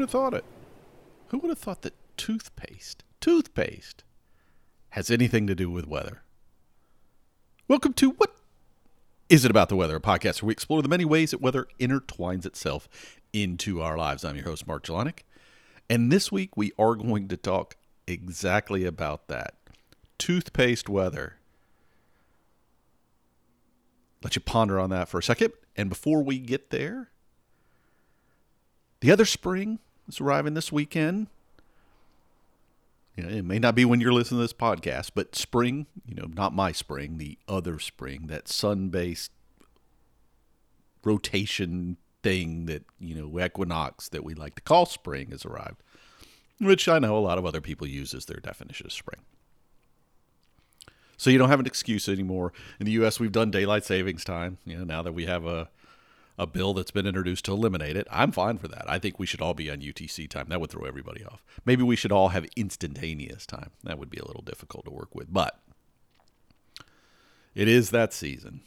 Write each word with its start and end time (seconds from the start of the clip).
would 0.00 0.08
have 0.08 0.12
thought 0.12 0.32
it? 0.32 0.44
Who 1.28 1.38
would 1.40 1.50
have 1.50 1.58
thought 1.58 1.82
that 1.82 1.92
toothpaste, 2.16 3.04
toothpaste, 3.20 4.02
has 4.90 5.10
anything 5.10 5.46
to 5.46 5.54
do 5.54 5.70
with 5.70 5.86
weather? 5.86 6.22
Welcome 7.68 7.92
to 7.94 8.12
What 8.12 8.34
Is 9.28 9.44
It 9.44 9.50
About 9.50 9.68
the 9.68 9.76
Weather, 9.76 9.96
a 9.96 10.00
podcast 10.00 10.40
where 10.40 10.46
we 10.46 10.52
explore 10.52 10.80
the 10.80 10.88
many 10.88 11.04
ways 11.04 11.32
that 11.32 11.42
weather 11.42 11.66
intertwines 11.78 12.46
itself 12.46 12.88
into 13.34 13.82
our 13.82 13.98
lives. 13.98 14.24
I'm 14.24 14.36
your 14.36 14.46
host, 14.46 14.66
Mark 14.66 14.84
Jelonic. 14.84 15.26
And 15.90 16.10
this 16.10 16.32
week 16.32 16.56
we 16.56 16.72
are 16.78 16.94
going 16.94 17.28
to 17.28 17.36
talk 17.36 17.76
exactly 18.06 18.86
about 18.86 19.28
that 19.28 19.56
toothpaste 20.16 20.88
weather. 20.88 21.36
Let 24.24 24.34
you 24.34 24.40
ponder 24.40 24.80
on 24.80 24.88
that 24.88 25.10
for 25.10 25.18
a 25.18 25.22
second. 25.22 25.52
And 25.76 25.90
before 25.90 26.22
we 26.22 26.38
get 26.38 26.70
there, 26.70 27.10
the 29.00 29.12
other 29.12 29.26
spring 29.26 29.78
is 30.16 30.20
arriving 30.20 30.54
this 30.54 30.70
weekend. 30.70 31.28
You 33.16 33.24
know, 33.24 33.30
it 33.30 33.44
may 33.44 33.58
not 33.58 33.74
be 33.74 33.84
when 33.84 34.00
you're 34.00 34.12
listening 34.12 34.38
to 34.38 34.44
this 34.44 34.52
podcast, 34.52 35.10
but 35.14 35.34
spring, 35.34 35.86
you 36.06 36.14
know, 36.14 36.28
not 36.32 36.54
my 36.54 36.72
spring, 36.72 37.18
the 37.18 37.38
other 37.48 37.78
spring, 37.78 38.28
that 38.28 38.48
sun 38.48 38.88
based 38.88 39.32
rotation 41.04 41.96
thing 42.22 42.66
that, 42.66 42.84
you 42.98 43.14
know, 43.14 43.44
equinox 43.44 44.08
that 44.10 44.24
we 44.24 44.34
like 44.34 44.54
to 44.54 44.62
call 44.62 44.86
spring 44.86 45.30
has 45.30 45.44
arrived, 45.44 45.82
which 46.60 46.88
I 46.88 46.98
know 46.98 47.16
a 47.16 47.20
lot 47.20 47.38
of 47.38 47.46
other 47.46 47.60
people 47.60 47.86
use 47.86 48.14
as 48.14 48.26
their 48.26 48.40
definition 48.40 48.86
of 48.86 48.92
spring. 48.92 49.20
So 51.16 51.28
you 51.28 51.36
don't 51.36 51.50
have 51.50 51.60
an 51.60 51.66
excuse 51.66 52.08
anymore. 52.08 52.52
In 52.78 52.86
the 52.86 52.92
U.S., 52.92 53.20
we've 53.20 53.32
done 53.32 53.50
daylight 53.50 53.84
savings 53.84 54.24
time. 54.24 54.56
You 54.64 54.78
know, 54.78 54.84
now 54.84 55.02
that 55.02 55.12
we 55.12 55.26
have 55.26 55.44
a 55.44 55.68
a 56.40 56.46
bill 56.46 56.72
that's 56.72 56.90
been 56.90 57.06
introduced 57.06 57.44
to 57.44 57.52
eliminate 57.52 57.96
it, 57.96 58.06
I'm 58.10 58.32
fine 58.32 58.56
for 58.56 58.66
that. 58.66 58.88
I 58.88 58.98
think 58.98 59.18
we 59.18 59.26
should 59.26 59.42
all 59.42 59.52
be 59.52 59.70
on 59.70 59.82
UTC 59.82 60.26
time. 60.26 60.46
That 60.48 60.58
would 60.58 60.70
throw 60.70 60.86
everybody 60.86 61.22
off. 61.22 61.44
Maybe 61.66 61.82
we 61.82 61.96
should 61.96 62.10
all 62.10 62.30
have 62.30 62.46
instantaneous 62.56 63.44
time. 63.44 63.72
That 63.84 63.98
would 63.98 64.08
be 64.08 64.16
a 64.16 64.24
little 64.24 64.40
difficult 64.40 64.86
to 64.86 64.90
work 64.90 65.14
with, 65.14 65.30
but 65.30 65.60
it 67.54 67.68
is 67.68 67.90
that 67.90 68.14
season. 68.14 68.62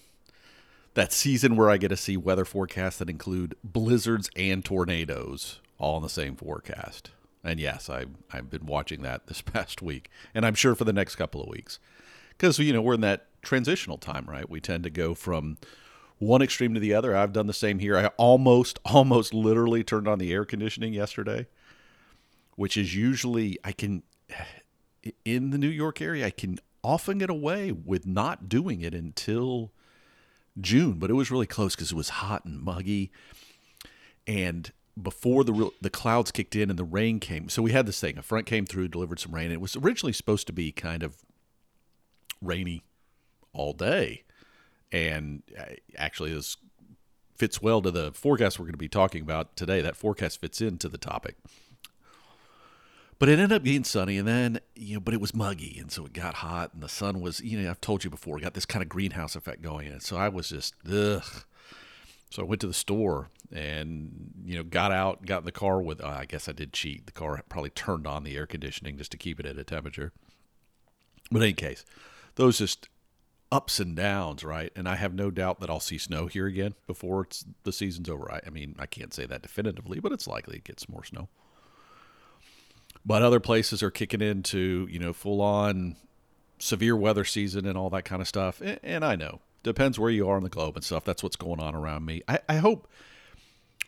That 0.94 1.12
season 1.12 1.56
where 1.56 1.72
I 1.72 1.78
get 1.78 1.88
to 1.88 1.98
see 1.98 2.16
weather 2.16 2.46
forecasts 2.46 3.00
that 3.00 3.10
include 3.10 3.56
blizzards 3.64 4.30
and 4.36 4.64
tornadoes 4.64 5.60
all 5.80 5.98
in 5.98 6.04
the 6.04 6.10
same 6.10 6.36
forecast. 6.36 7.10
And 7.44 7.60
yes, 7.60 7.90
I, 7.90 8.06
I've 8.32 8.52
been 8.52 8.68
watching 8.68 9.02
that 9.02 9.26
this 9.26 9.42
past 9.42 9.82
week, 9.82 10.12
and 10.36 10.46
I'm 10.46 10.54
sure 10.54 10.76
for 10.76 10.84
the 10.84 10.94
next 10.94 11.16
couple 11.16 11.42
of 11.42 11.50
weeks 11.50 11.80
because 12.30 12.60
you 12.60 12.72
know 12.72 12.84
we're 12.84 12.94
in 12.94 13.02
that 13.02 13.26
transitional 13.42 13.98
time, 13.98 14.26
right? 14.28 14.48
We 14.48 14.62
tend 14.62 14.84
to 14.84 14.92
go 14.92 15.16
from 15.16 15.58
one 16.20 16.42
extreme 16.42 16.74
to 16.74 16.80
the 16.80 16.94
other. 16.94 17.16
I've 17.16 17.34
done 17.34 17.48
the 17.48 17.54
same 17.54 17.80
here. 17.80 17.98
I 17.98 18.08
almost, 18.18 18.80
almost 18.86 19.34
literally 19.34 19.84
turned 19.84 20.08
on 20.08 20.20
the 20.20 20.32
air 20.32 20.46
conditioning 20.46 20.94
yesterday, 20.94 21.48
which 22.56 22.78
is 22.78 22.96
usually 22.96 23.58
I 23.64 23.72
can 23.72 24.04
in 25.26 25.50
the 25.52 25.58
New 25.58 25.70
York 25.70 26.02
area. 26.02 26.26
I 26.26 26.32
can 26.32 26.60
often 26.84 27.18
get 27.18 27.30
away 27.30 27.72
with 27.72 28.06
not 28.06 28.50
doing 28.50 28.82
it 28.82 28.94
until 28.94 29.72
June, 30.60 30.94
but 31.00 31.10
it 31.10 31.14
was 31.14 31.32
really 31.32 31.48
close 31.48 31.76
because 31.76 31.92
it 31.92 31.96
was 31.96 32.10
hot 32.10 32.46
and 32.46 32.62
muggy, 32.62 33.12
and 34.28 34.72
before 35.02 35.44
the 35.44 35.54
real, 35.54 35.74
the 35.82 35.90
clouds 35.90 36.32
kicked 36.32 36.56
in 36.56 36.70
and 36.70 36.78
the 36.78 36.84
rain 36.84 37.20
came. 37.20 37.50
So 37.50 37.62
we 37.62 37.72
had 37.72 37.86
this 37.86 38.00
thing. 38.00 38.18
A 38.18 38.22
front 38.22 38.46
came 38.46 38.66
through, 38.66 38.90
delivered 38.90 39.20
some 39.20 39.34
rain. 39.34 39.52
It 39.52 39.62
was 39.62 39.76
originally 39.76 40.14
supposed 40.14 40.46
to 40.48 40.54
be 40.54 40.72
kind 40.72 41.02
of 41.02 41.18
rainy 42.42 42.84
all 43.54 43.74
day. 43.74 44.24
And 44.94 45.44
uh, 45.60 45.74
actually, 45.98 46.34
this 46.34 46.56
fits 47.36 47.62
well 47.62 47.82
to 47.82 47.92
the 47.92 48.12
forecast 48.14 48.60
we're 48.60 48.66
going 48.66 48.74
to 48.74 48.78
be 48.78 48.88
talking 48.88 49.24
about 49.24 49.58
today. 49.58 49.82
That 49.82 49.98
forecast 49.98 50.40
fits 50.40 50.62
into 50.62 50.88
the 50.88 50.98
topic. 50.98 51.36
But 53.20 53.30
it 53.30 53.34
ended 53.34 53.54
up 53.54 53.64
being 53.64 53.84
sunny, 53.84 54.18
and 54.18 54.28
then, 54.28 54.60
you 54.76 54.96
know, 54.96 55.00
but 55.00 55.14
it 55.14 55.22
was 55.22 55.34
muggy, 55.34 55.78
and 55.80 55.92
so 55.92 56.06
it 56.06 56.14
got 56.14 56.36
hot, 56.36 56.74
and 56.74 56.84
the 56.84 56.90
sun 56.90 57.22
was, 57.22 57.40
you 57.42 57.60
know, 57.60 57.70
I've 57.70 57.80
told 57.82 58.04
you 58.04 58.10
before, 58.10 58.40
got 58.40 58.54
this 58.54 58.66
kind 58.66 58.84
of 58.84 58.90
greenhouse 58.90 59.36
effect 59.36 59.62
going. 59.62 59.88
And 59.88 60.02
so 60.02 60.18
I 60.18 60.30
was 60.30 60.50
just, 60.50 60.76
ugh. 60.92 61.24
So 62.30 62.42
I 62.42 62.46
went 62.46 62.62
to 62.62 62.68
the 62.68 62.74
store 62.74 63.30
and, 63.52 64.32
you 64.44 64.56
know, 64.56 64.64
got 64.64 64.92
out, 64.92 65.26
got 65.26 65.40
in 65.40 65.46
the 65.46 65.52
car 65.52 65.82
with, 65.82 66.02
uh, 66.02 66.08
I 66.08 66.26
guess 66.26 66.50
I 66.50 66.52
did 66.52 66.74
cheat. 66.74 67.06
The 67.06 67.12
car 67.12 67.40
probably 67.48 67.70
turned 67.70 68.08
on 68.08 68.24
the 68.24 68.36
air 68.36 68.48
conditioning 68.48 68.98
just 68.98 69.12
to 69.12 69.18
keep 69.18 69.40
it 69.40 69.46
at 69.46 69.58
a 69.58 69.64
temperature. 69.64 70.12
But 71.32 71.38
in 71.38 71.44
any 71.44 71.54
case, 71.54 71.86
those 72.36 72.58
just 72.58 72.90
ups 73.54 73.80
and 73.80 73.96
downs, 73.96 74.44
right? 74.44 74.72
And 74.76 74.90
I 74.90 74.96
have 74.96 75.14
no 75.14 75.30
doubt 75.30 75.60
that 75.60 75.70
I'll 75.70 75.80
see 75.80 76.00
snow 76.00 76.26
here 76.26 76.48
again 76.48 76.74
before 76.88 77.22
it's 77.22 77.46
the 77.64 77.72
season's 77.72 78.10
over. 78.10 78.30
I, 78.32 78.42
I 78.48 78.50
mean, 78.50 78.76
I 78.80 78.88
can't 78.88 79.14
say 79.14 79.28
that 79.28 79.44
definitively, 79.44 80.00
but 80.00 80.12
it's 80.12 80.28
likely 80.28 80.58
it 80.58 80.64
gets 80.64 80.90
more 80.90 81.04
snow. 81.04 81.30
But 83.06 83.22
other 83.22 83.40
places 83.40 83.84
are 83.84 83.92
kicking 83.92 84.22
into, 84.22 84.88
you 84.90 84.98
know, 84.98 85.14
full 85.14 85.40
on 85.40 85.98
severe 86.58 86.96
weather 86.96 87.24
season 87.24 87.68
and 87.68 87.78
all 87.78 87.92
that 87.92 88.06
kind 88.06 88.24
of 88.24 88.28
stuff. 88.28 88.60
And, 88.60 88.80
and 88.82 89.06
I 89.06 89.16
know, 89.16 89.40
depends 89.62 90.00
where 90.00 90.10
you 90.10 90.28
are 90.28 90.36
on 90.36 90.44
the 90.44 90.50
globe 90.50 90.76
and 90.76 90.84
stuff. 90.84 91.04
That's 91.04 91.22
what's 91.22 91.36
going 91.36 91.60
on 91.60 91.76
around 91.76 92.06
me. 92.06 92.24
I, 92.28 92.40
I 92.50 92.56
hope 92.56 92.88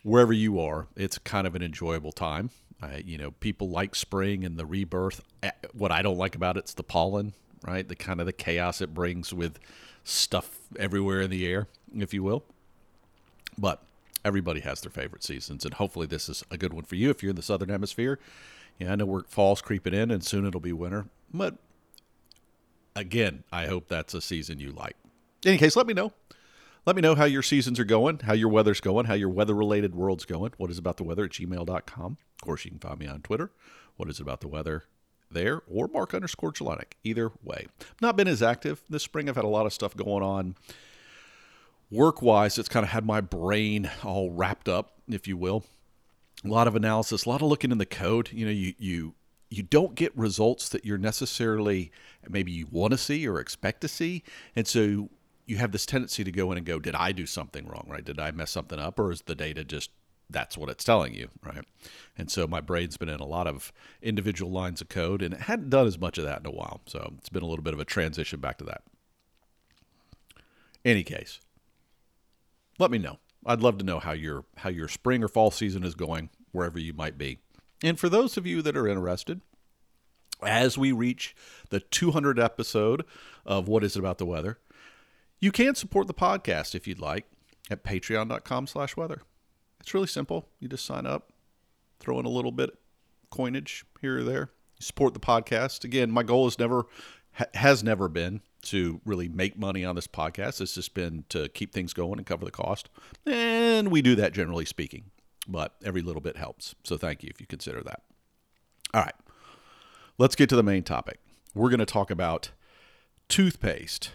wherever 0.04 0.32
you 0.32 0.60
are, 0.60 0.86
it's 0.94 1.18
kind 1.18 1.44
of 1.44 1.56
an 1.56 1.62
enjoyable 1.62 2.12
time. 2.12 2.50
I, 2.80 2.98
you 2.98 3.18
know, 3.18 3.32
people 3.32 3.68
like 3.68 3.96
spring 3.96 4.44
and 4.44 4.56
the 4.58 4.66
rebirth. 4.66 5.24
What 5.72 5.90
I 5.90 6.02
don't 6.02 6.18
like 6.18 6.36
about 6.36 6.56
it's 6.56 6.74
the 6.74 6.84
pollen 6.84 7.32
right? 7.66 7.86
The 7.86 7.96
kind 7.96 8.20
of 8.20 8.26
the 8.26 8.32
chaos 8.32 8.80
it 8.80 8.94
brings 8.94 9.32
with 9.32 9.58
stuff 10.04 10.58
everywhere 10.78 11.20
in 11.20 11.30
the 11.30 11.46
air, 11.46 11.68
if 11.96 12.14
you 12.14 12.22
will. 12.22 12.44
But 13.58 13.82
everybody 14.24 14.60
has 14.60 14.80
their 14.80 14.90
favorite 14.90 15.24
seasons, 15.24 15.64
and 15.64 15.74
hopefully 15.74 16.06
this 16.06 16.28
is 16.28 16.44
a 16.50 16.58
good 16.58 16.72
one 16.72 16.84
for 16.84 16.96
you 16.96 17.10
if 17.10 17.22
you're 17.22 17.30
in 17.30 17.36
the 17.36 17.42
southern 17.42 17.68
hemisphere. 17.68 18.18
Yeah, 18.78 18.92
I 18.92 18.96
know 18.96 19.06
we're 19.06 19.24
fall's 19.24 19.62
creeping 19.62 19.94
in, 19.94 20.10
and 20.10 20.22
soon 20.22 20.46
it'll 20.46 20.60
be 20.60 20.72
winter. 20.72 21.06
But 21.32 21.56
again, 22.94 23.44
I 23.52 23.66
hope 23.66 23.88
that's 23.88 24.14
a 24.14 24.20
season 24.20 24.58
you 24.58 24.72
like. 24.72 24.96
In 25.44 25.50
any 25.50 25.58
case, 25.58 25.76
let 25.76 25.86
me 25.86 25.94
know. 25.94 26.12
Let 26.84 26.94
me 26.94 27.02
know 27.02 27.16
how 27.16 27.24
your 27.24 27.42
seasons 27.42 27.80
are 27.80 27.84
going, 27.84 28.20
how 28.20 28.32
your 28.32 28.48
weather's 28.48 28.80
going, 28.80 29.06
how 29.06 29.14
your 29.14 29.28
weather 29.28 29.54
related 29.54 29.94
world's 29.94 30.24
going. 30.24 30.52
What 30.56 30.70
is 30.70 30.78
about 30.78 30.98
the 30.98 31.04
weather 31.04 31.24
at 31.24 31.32
gmail.com. 31.32 32.18
Of 32.40 32.40
course, 32.44 32.64
you 32.64 32.70
can 32.70 32.78
find 32.78 33.00
me 33.00 33.08
on 33.08 33.22
Twitter. 33.22 33.50
What 33.96 34.08
is 34.08 34.20
about 34.20 34.40
the 34.40 34.48
weather 34.48 34.84
there 35.30 35.62
or 35.68 35.88
Mark 35.88 36.14
underscore 36.14 36.52
Jelonic. 36.52 36.96
Either 37.04 37.32
way. 37.42 37.66
Not 38.00 38.16
been 38.16 38.28
as 38.28 38.42
active 38.42 38.82
this 38.88 39.02
spring. 39.02 39.28
I've 39.28 39.36
had 39.36 39.44
a 39.44 39.48
lot 39.48 39.66
of 39.66 39.72
stuff 39.72 39.96
going 39.96 40.22
on. 40.22 40.56
Work 41.90 42.20
wise, 42.20 42.58
it's 42.58 42.68
kind 42.68 42.84
of 42.84 42.90
had 42.90 43.06
my 43.06 43.20
brain 43.20 43.90
all 44.02 44.30
wrapped 44.30 44.68
up, 44.68 44.94
if 45.08 45.28
you 45.28 45.36
will. 45.36 45.64
A 46.44 46.48
lot 46.48 46.66
of 46.66 46.74
analysis, 46.74 47.24
a 47.24 47.28
lot 47.28 47.42
of 47.42 47.48
looking 47.48 47.70
in 47.70 47.78
the 47.78 47.86
code. 47.86 48.30
You 48.32 48.46
know, 48.46 48.52
you 48.52 48.74
you 48.78 49.14
you 49.48 49.62
don't 49.62 49.94
get 49.94 50.16
results 50.16 50.68
that 50.70 50.84
you're 50.84 50.98
necessarily 50.98 51.92
maybe 52.28 52.50
you 52.50 52.66
want 52.70 52.92
to 52.92 52.98
see 52.98 53.26
or 53.26 53.38
expect 53.38 53.80
to 53.82 53.88
see. 53.88 54.24
And 54.54 54.66
so 54.66 55.10
you 55.46 55.56
have 55.56 55.72
this 55.72 55.86
tendency 55.86 56.24
to 56.24 56.32
go 56.32 56.50
in 56.50 56.58
and 56.58 56.66
go, 56.66 56.80
did 56.80 56.96
I 56.96 57.12
do 57.12 57.24
something 57.24 57.66
wrong, 57.66 57.86
right? 57.88 58.04
Did 58.04 58.18
I 58.18 58.32
mess 58.32 58.50
something 58.50 58.78
up 58.78 58.98
or 58.98 59.12
is 59.12 59.22
the 59.22 59.36
data 59.36 59.64
just 59.64 59.90
that's 60.28 60.58
what 60.58 60.68
it's 60.68 60.84
telling 60.84 61.14
you, 61.14 61.28
right? 61.44 61.64
And 62.18 62.30
so 62.30 62.46
my 62.46 62.60
brain's 62.60 62.96
been 62.96 63.08
in 63.08 63.20
a 63.20 63.26
lot 63.26 63.46
of 63.46 63.72
individual 64.02 64.50
lines 64.50 64.80
of 64.80 64.88
code 64.88 65.22
and 65.22 65.34
it 65.34 65.42
hadn't 65.42 65.70
done 65.70 65.86
as 65.86 65.98
much 65.98 66.18
of 66.18 66.24
that 66.24 66.40
in 66.40 66.46
a 66.46 66.50
while. 66.50 66.80
So 66.86 67.14
it's 67.18 67.28
been 67.28 67.42
a 67.42 67.46
little 67.46 67.62
bit 67.62 67.74
of 67.74 67.80
a 67.80 67.84
transition 67.84 68.40
back 68.40 68.58
to 68.58 68.64
that. 68.64 68.82
Any 70.84 71.02
case, 71.02 71.40
let 72.78 72.90
me 72.90 72.98
know. 72.98 73.18
I'd 73.44 73.60
love 73.60 73.78
to 73.78 73.84
know 73.84 74.00
how 74.00 74.12
your 74.12 74.44
how 74.56 74.70
your 74.70 74.88
spring 74.88 75.22
or 75.22 75.28
fall 75.28 75.50
season 75.50 75.84
is 75.84 75.94
going 75.94 76.30
wherever 76.52 76.78
you 76.78 76.92
might 76.92 77.16
be. 77.16 77.38
And 77.82 77.98
for 77.98 78.08
those 78.08 78.36
of 78.36 78.46
you 78.46 78.62
that 78.62 78.76
are 78.76 78.88
interested, 78.88 79.40
as 80.42 80.76
we 80.76 80.92
reach 80.92 81.34
the 81.70 81.80
200 81.80 82.38
episode 82.38 83.04
of 83.44 83.68
What 83.68 83.84
Is 83.84 83.96
It 83.96 84.00
About 84.00 84.18
the 84.18 84.26
Weather, 84.26 84.58
you 85.38 85.52
can 85.52 85.74
support 85.74 86.06
the 86.06 86.14
podcast 86.14 86.74
if 86.74 86.86
you'd 86.86 87.00
like 87.00 87.26
at 87.70 87.84
patreon.com 87.84 88.66
slash 88.66 88.96
weather. 88.96 89.22
It's 89.86 89.94
really 89.94 90.08
simple. 90.08 90.48
You 90.58 90.66
just 90.66 90.84
sign 90.84 91.06
up, 91.06 91.32
throw 92.00 92.18
in 92.18 92.26
a 92.26 92.28
little 92.28 92.50
bit 92.50 92.76
coinage 93.30 93.84
here 94.00 94.18
or 94.18 94.24
there. 94.24 94.50
You 94.80 94.84
support 94.84 95.14
the 95.14 95.20
podcast. 95.20 95.84
Again, 95.84 96.10
my 96.10 96.24
goal 96.24 96.48
is 96.48 96.58
never 96.58 96.86
has 97.54 97.84
never 97.84 98.08
been 98.08 98.40
to 98.62 99.00
really 99.04 99.28
make 99.28 99.56
money 99.56 99.84
on 99.84 99.94
this 99.94 100.08
podcast. 100.08 100.60
It's 100.60 100.74
just 100.74 100.92
been 100.92 101.24
to 101.28 101.48
keep 101.50 101.72
things 101.72 101.92
going 101.92 102.18
and 102.18 102.26
cover 102.26 102.44
the 102.44 102.50
cost. 102.50 102.88
And 103.26 103.92
we 103.92 104.02
do 104.02 104.16
that 104.16 104.32
generally 104.32 104.64
speaking, 104.64 105.12
but 105.46 105.76
every 105.84 106.02
little 106.02 106.20
bit 106.20 106.36
helps. 106.36 106.74
So 106.82 106.96
thank 106.96 107.22
you 107.22 107.30
if 107.32 107.40
you 107.40 107.46
consider 107.46 107.80
that. 107.84 108.02
All 108.92 109.02
right. 109.02 109.14
Let's 110.18 110.34
get 110.34 110.48
to 110.48 110.56
the 110.56 110.64
main 110.64 110.82
topic. 110.82 111.20
We're 111.54 111.70
going 111.70 111.78
to 111.78 111.86
talk 111.86 112.10
about 112.10 112.50
toothpaste. 113.28 114.10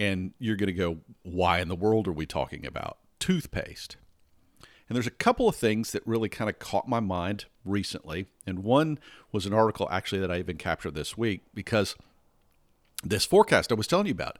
And 0.00 0.32
you're 0.40 0.56
going 0.56 0.66
to 0.66 0.72
go, 0.72 0.96
why 1.22 1.60
in 1.60 1.68
the 1.68 1.76
world 1.76 2.08
are 2.08 2.12
we 2.12 2.26
talking 2.26 2.66
about 2.66 2.98
toothpaste? 3.20 3.98
And 4.88 4.96
there's 4.96 5.06
a 5.06 5.10
couple 5.10 5.48
of 5.48 5.56
things 5.56 5.92
that 5.92 6.06
really 6.06 6.28
kind 6.28 6.50
of 6.50 6.58
caught 6.58 6.88
my 6.88 7.00
mind 7.00 7.46
recently. 7.64 8.26
And 8.46 8.60
one 8.60 8.98
was 9.32 9.46
an 9.46 9.54
article 9.54 9.88
actually 9.90 10.20
that 10.20 10.30
I 10.30 10.38
even 10.38 10.58
captured 10.58 10.94
this 10.94 11.16
week 11.16 11.42
because 11.54 11.96
this 13.02 13.24
forecast 13.24 13.72
I 13.72 13.74
was 13.74 13.86
telling 13.86 14.06
you 14.06 14.12
about, 14.12 14.38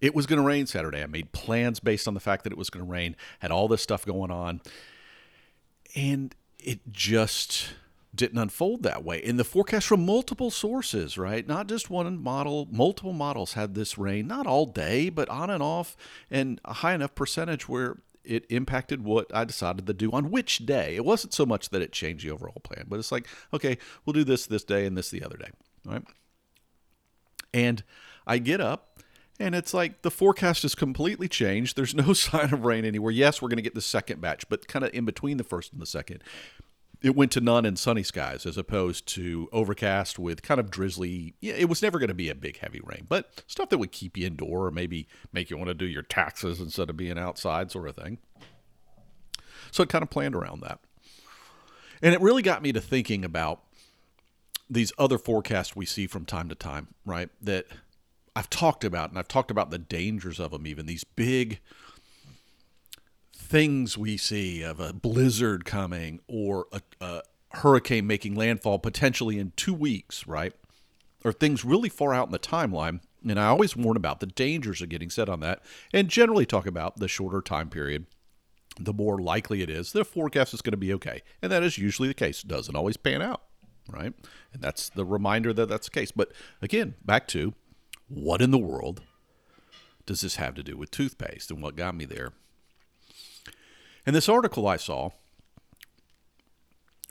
it 0.00 0.14
was 0.14 0.26
going 0.26 0.40
to 0.40 0.46
rain 0.46 0.66
Saturday. 0.66 1.02
I 1.02 1.06
made 1.06 1.32
plans 1.32 1.80
based 1.80 2.06
on 2.06 2.14
the 2.14 2.20
fact 2.20 2.44
that 2.44 2.52
it 2.52 2.58
was 2.58 2.70
going 2.70 2.84
to 2.84 2.90
rain, 2.90 3.16
had 3.38 3.50
all 3.50 3.68
this 3.68 3.82
stuff 3.82 4.04
going 4.04 4.30
on. 4.30 4.60
And 5.94 6.34
it 6.58 6.80
just 6.92 7.70
didn't 8.14 8.38
unfold 8.38 8.82
that 8.82 9.04
way. 9.04 9.18
In 9.18 9.36
the 9.36 9.44
forecast 9.44 9.86
from 9.86 10.04
multiple 10.04 10.50
sources, 10.50 11.16
right? 11.16 11.46
Not 11.46 11.68
just 11.68 11.90
one 11.90 12.22
model, 12.22 12.66
multiple 12.70 13.12
models 13.12 13.52
had 13.52 13.74
this 13.74 13.96
rain, 13.98 14.26
not 14.26 14.46
all 14.46 14.66
day, 14.66 15.10
but 15.10 15.28
on 15.28 15.50
and 15.50 15.62
off, 15.62 15.96
and 16.30 16.60
a 16.64 16.74
high 16.74 16.94
enough 16.94 17.14
percentage 17.14 17.68
where 17.68 17.98
it 18.26 18.46
impacted 18.48 19.04
what 19.04 19.34
I 19.34 19.44
decided 19.44 19.86
to 19.86 19.94
do 19.94 20.10
on 20.12 20.30
which 20.30 20.66
day. 20.66 20.96
It 20.96 21.04
wasn't 21.04 21.34
so 21.34 21.46
much 21.46 21.70
that 21.70 21.82
it 21.82 21.92
changed 21.92 22.24
the 22.24 22.30
overall 22.30 22.60
plan, 22.62 22.86
but 22.88 22.98
it's 22.98 23.12
like, 23.12 23.26
okay, 23.52 23.78
we'll 24.04 24.14
do 24.14 24.24
this 24.24 24.46
this 24.46 24.64
day 24.64 24.86
and 24.86 24.96
this 24.96 25.10
the 25.10 25.22
other 25.22 25.36
day, 25.36 25.50
right? 25.84 26.02
And 27.54 27.82
I 28.26 28.38
get 28.38 28.60
up 28.60 28.96
and 29.38 29.54
it's 29.54 29.74
like 29.74 30.02
the 30.02 30.10
forecast 30.10 30.64
is 30.64 30.74
completely 30.74 31.28
changed. 31.28 31.76
There's 31.76 31.94
no 31.94 32.12
sign 32.14 32.52
of 32.52 32.64
rain 32.64 32.84
anywhere. 32.84 33.12
Yes, 33.12 33.40
we're 33.40 33.48
going 33.48 33.58
to 33.58 33.62
get 33.62 33.74
the 33.74 33.80
second 33.80 34.20
batch, 34.20 34.48
but 34.48 34.66
kind 34.68 34.84
of 34.84 34.94
in 34.94 35.04
between 35.04 35.36
the 35.36 35.44
first 35.44 35.72
and 35.72 35.80
the 35.80 35.86
second, 35.86 36.22
it 37.02 37.14
went 37.14 37.30
to 37.32 37.40
none 37.40 37.64
and 37.64 37.78
sunny 37.78 38.02
skies 38.02 38.46
as 38.46 38.56
opposed 38.56 39.06
to 39.06 39.48
overcast 39.52 40.18
with 40.18 40.42
kind 40.42 40.58
of 40.58 40.70
drizzly. 40.70 41.34
Yeah, 41.40 41.54
it 41.54 41.68
was 41.68 41.82
never 41.82 41.98
going 41.98 42.08
to 42.08 42.14
be 42.14 42.30
a 42.30 42.34
big 42.34 42.58
heavy 42.58 42.80
rain, 42.82 43.06
but 43.08 43.42
stuff 43.46 43.68
that 43.68 43.78
would 43.78 43.92
keep 43.92 44.16
you 44.16 44.26
indoor 44.26 44.66
or 44.66 44.70
maybe 44.70 45.06
make 45.32 45.50
you 45.50 45.56
want 45.56 45.68
to 45.68 45.74
do 45.74 45.86
your 45.86 46.02
taxes 46.02 46.60
instead 46.60 46.90
of 46.90 46.96
being 46.96 47.18
outside, 47.18 47.70
sort 47.70 47.88
of 47.88 47.96
thing. 47.96 48.18
So 49.70 49.82
it 49.82 49.88
kind 49.88 50.02
of 50.02 50.10
planned 50.10 50.34
around 50.34 50.62
that. 50.62 50.80
And 52.02 52.14
it 52.14 52.20
really 52.20 52.42
got 52.42 52.62
me 52.62 52.72
to 52.72 52.80
thinking 52.80 53.24
about 53.24 53.62
these 54.68 54.92
other 54.98 55.18
forecasts 55.18 55.76
we 55.76 55.86
see 55.86 56.06
from 56.06 56.24
time 56.24 56.48
to 56.48 56.54
time, 56.54 56.88
right? 57.04 57.28
That 57.40 57.66
I've 58.34 58.50
talked 58.50 58.84
about, 58.84 59.10
and 59.10 59.18
I've 59.18 59.28
talked 59.28 59.50
about 59.50 59.70
the 59.70 59.78
dangers 59.78 60.40
of 60.40 60.50
them, 60.50 60.66
even 60.66 60.86
these 60.86 61.04
big 61.04 61.60
things 63.46 63.96
we 63.96 64.16
see 64.16 64.62
of 64.62 64.80
a 64.80 64.92
blizzard 64.92 65.64
coming 65.64 66.20
or 66.26 66.66
a, 66.72 66.80
a 67.00 67.22
hurricane 67.52 68.06
making 68.06 68.34
landfall 68.34 68.78
potentially 68.78 69.38
in 69.38 69.52
two 69.56 69.72
weeks, 69.72 70.26
right? 70.26 70.52
Or 71.24 71.32
things 71.32 71.64
really 71.64 71.88
far 71.88 72.12
out 72.12 72.26
in 72.26 72.32
the 72.32 72.38
timeline. 72.38 73.00
And 73.26 73.38
I 73.38 73.46
always 73.46 73.76
warn 73.76 73.96
about 73.96 74.20
the 74.20 74.26
dangers 74.26 74.82
of 74.82 74.88
getting 74.88 75.10
set 75.10 75.28
on 75.28 75.40
that 75.40 75.62
and 75.92 76.08
generally 76.08 76.46
talk 76.46 76.66
about 76.66 76.98
the 76.98 77.08
shorter 77.08 77.40
time 77.40 77.70
period, 77.70 78.06
the 78.78 78.92
more 78.92 79.18
likely 79.18 79.62
it 79.62 79.70
is 79.70 79.92
the 79.92 80.04
forecast 80.04 80.52
is 80.52 80.60
going 80.60 80.72
to 80.72 80.76
be 80.76 80.92
okay. 80.94 81.22
And 81.40 81.50
that 81.50 81.62
is 81.62 81.78
usually 81.78 82.08
the 82.08 82.14
case. 82.14 82.42
It 82.42 82.48
doesn't 82.48 82.76
always 82.76 82.96
pan 82.96 83.22
out, 83.22 83.42
right? 83.88 84.12
And 84.52 84.62
that's 84.62 84.88
the 84.88 85.04
reminder 85.04 85.52
that 85.52 85.68
that's 85.68 85.86
the 85.86 85.98
case. 85.98 86.10
But 86.10 86.32
again, 86.60 86.94
back 87.04 87.26
to 87.28 87.54
what 88.08 88.42
in 88.42 88.50
the 88.50 88.58
world 88.58 89.02
does 90.04 90.20
this 90.20 90.36
have 90.36 90.54
to 90.54 90.62
do 90.62 90.76
with 90.76 90.90
toothpaste 90.90 91.50
and 91.50 91.62
what 91.62 91.76
got 91.76 91.94
me 91.94 92.04
there? 92.04 92.32
And 94.06 94.14
this 94.14 94.28
article 94.28 94.68
I 94.68 94.76
saw 94.76 95.10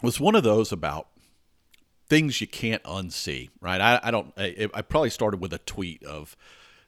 was 0.02 0.20
one 0.20 0.36
of 0.36 0.44
those 0.44 0.72
about 0.72 1.08
things 2.08 2.40
you 2.40 2.48
can't 2.48 2.84
unsee, 2.84 3.50
right? 3.60 3.82
I, 3.82 4.00
I 4.04 4.12
don't, 4.12 4.34
I, 4.38 4.70
I, 4.74 4.82
probably 4.82 5.10
started 5.10 5.42
with 5.42 5.52
a 5.54 5.58
tweet 5.60 6.04
of, 6.04 6.38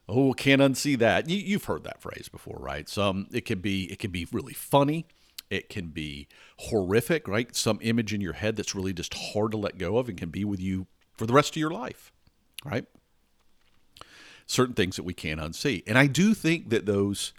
oh, 0.08 0.34
can't 0.34 0.62
unsee 0.62 0.98
that. 1.00 1.30
You, 1.30 1.38
you've 1.38 1.66
heard 1.66 1.84
that 1.84 2.02
phrase 2.02 2.30
before, 2.32 2.58
right? 2.60 2.88
Some, 2.88 3.28
it 3.34 3.46
can 3.46 3.60
be, 3.60 3.92
it 3.92 4.00
can 4.00 4.12
be 4.12 4.28
really 4.32 4.54
funny. 4.54 5.06
It 5.50 5.70
can 5.70 5.88
be 5.88 6.28
horrific, 6.60 7.28
right? 7.28 7.56
Some 7.56 7.80
image 7.82 8.14
in 8.14 8.22
your 8.22 8.34
head 8.34 8.56
that's 8.56 8.76
really 8.76 8.94
just 8.94 9.14
hard 9.14 9.52
to 9.52 9.58
let 9.58 9.78
go 9.78 9.98
of 9.98 10.10
and 10.10 10.18
can 10.18 10.30
be 10.30 10.46
with 10.46 10.60
you 10.60 10.88
for 11.16 11.26
the 11.26 11.34
rest 11.34 11.54
of 11.54 11.58
your 11.58 11.72
life, 11.72 12.12
right? 12.64 12.86
Certain 14.46 14.76
things 14.76 14.98
that 14.98 15.04
we 15.04 15.14
can't 15.14 15.40
unsee. 15.40 15.84
And 15.88 15.98
I 15.98 16.08
do 16.08 16.34
think 16.34 16.70
that 16.70 16.86
those 16.86 17.34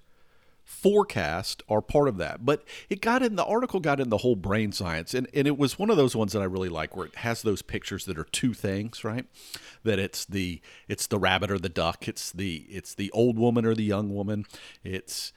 forecast 0.69 1.63
are 1.67 1.81
part 1.81 2.09
of 2.09 2.19
that. 2.19 2.45
But 2.45 2.63
it 2.91 3.01
got 3.01 3.23
in 3.23 3.37
the 3.37 3.45
article 3.45 3.81
got 3.81 4.01
in 4.01 4.11
the 4.11 4.19
whole 4.19 4.37
brain 4.37 4.71
science 4.71 5.15
and, 5.15 5.27
and 5.33 5.47
it 5.49 5.57
was 5.57 5.79
one 5.79 5.89
of 5.89 5.97
those 5.97 6.15
ones 6.15 6.35
that 6.35 6.43
I 6.43 6.45
really 6.45 6.69
like 6.69 6.95
where 6.95 7.07
it 7.07 7.17
has 7.17 7.41
those 7.41 7.63
pictures 7.63 8.05
that 8.05 8.19
are 8.19 8.25
two 8.25 8.53
things, 8.53 9.03
right? 9.03 9.25
That 9.83 9.99
it's 9.99 10.27
the 10.27 10.61
it's 10.87 11.07
the 11.07 11.19
rabbit 11.19 11.51
or 11.51 11.59
the 11.59 11.71
duck, 11.71 12.07
it's 12.07 12.31
the 12.31 12.67
it's 12.69 12.95
the 12.95 13.11
old 13.13 13.39
woman 13.39 13.65
or 13.65 13.75
the 13.75 13.83
young 13.83 14.15
woman. 14.15 14.45
It's 14.85 15.33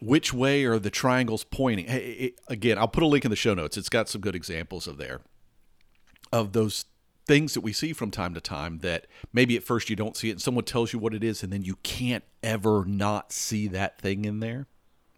which 0.00 0.34
way 0.34 0.64
are 0.64 0.80
the 0.80 0.90
triangles 0.90 1.44
pointing? 1.44 1.86
Hey, 1.86 2.10
it, 2.10 2.40
again, 2.48 2.78
I'll 2.78 2.88
put 2.88 3.04
a 3.04 3.06
link 3.06 3.24
in 3.24 3.30
the 3.30 3.36
show 3.36 3.54
notes. 3.54 3.76
It's 3.76 3.88
got 3.88 4.08
some 4.08 4.20
good 4.20 4.34
examples 4.34 4.88
of 4.88 4.98
there 4.98 5.20
of 6.32 6.52
those 6.52 6.86
things 7.26 7.54
that 7.54 7.60
we 7.60 7.72
see 7.72 7.92
from 7.92 8.10
time 8.10 8.34
to 8.34 8.40
time 8.40 8.78
that 8.78 9.06
maybe 9.32 9.56
at 9.56 9.62
first 9.62 9.88
you 9.88 9.96
don't 9.96 10.16
see 10.16 10.28
it 10.28 10.32
and 10.32 10.42
someone 10.42 10.64
tells 10.64 10.92
you 10.92 10.98
what 10.98 11.14
it 11.14 11.22
is 11.22 11.42
and 11.42 11.52
then 11.52 11.62
you 11.62 11.76
can't 11.82 12.24
ever 12.42 12.84
not 12.84 13.32
see 13.32 13.68
that 13.68 14.00
thing 14.00 14.24
in 14.24 14.40
there, 14.40 14.66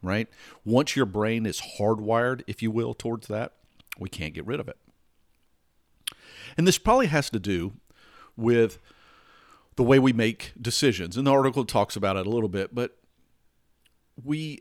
right? 0.03 0.29
Once 0.65 0.97
your 0.97 1.07
brain 1.07 1.47
is 1.47 1.63
hardwired, 1.79 2.43
if 2.47 2.63
you 2.63 2.71
will, 2.71 2.95
towards 2.95 3.27
that, 3.29 3.53
we 3.99 4.09
can't 4.09 4.35
get 4.35 4.47
rid 4.47 4.61
of 4.61 4.69
it. 4.69 4.77
And 6.57 6.67
this 6.67 6.79
probably 6.79 7.07
has 7.07 7.31
to 7.31 7.39
do 7.39 7.73
with 8.37 8.79
the 9.77 9.83
way 9.83 9.99
we 9.99 10.13
make 10.13 10.53
decisions. 10.61 11.17
And 11.17 11.27
the 11.27 11.33
article 11.33 11.65
talks 11.65 11.97
about 11.97 12.17
it 12.17 12.27
a 12.27 12.31
little 12.31 12.49
bit, 12.49 12.75
but 12.75 12.97
we 14.23 14.61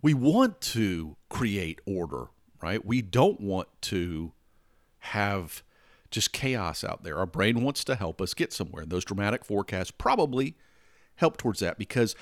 we 0.00 0.14
want 0.14 0.60
to 0.60 1.16
create 1.28 1.80
order, 1.86 2.26
right? 2.62 2.84
We 2.84 3.02
don't 3.02 3.40
want 3.40 3.68
to 3.82 4.32
have 5.00 5.62
just 6.14 6.32
chaos 6.32 6.84
out 6.84 7.02
there. 7.02 7.18
Our 7.18 7.26
brain 7.26 7.62
wants 7.62 7.84
to 7.84 7.94
help 7.94 8.20
us 8.20 8.34
get 8.34 8.52
somewhere. 8.52 8.86
Those 8.86 9.04
dramatic 9.04 9.44
forecasts 9.44 9.90
probably 9.90 10.54
help 11.16 11.36
towards 11.36 11.60
that 11.60 11.78
because 11.78 12.14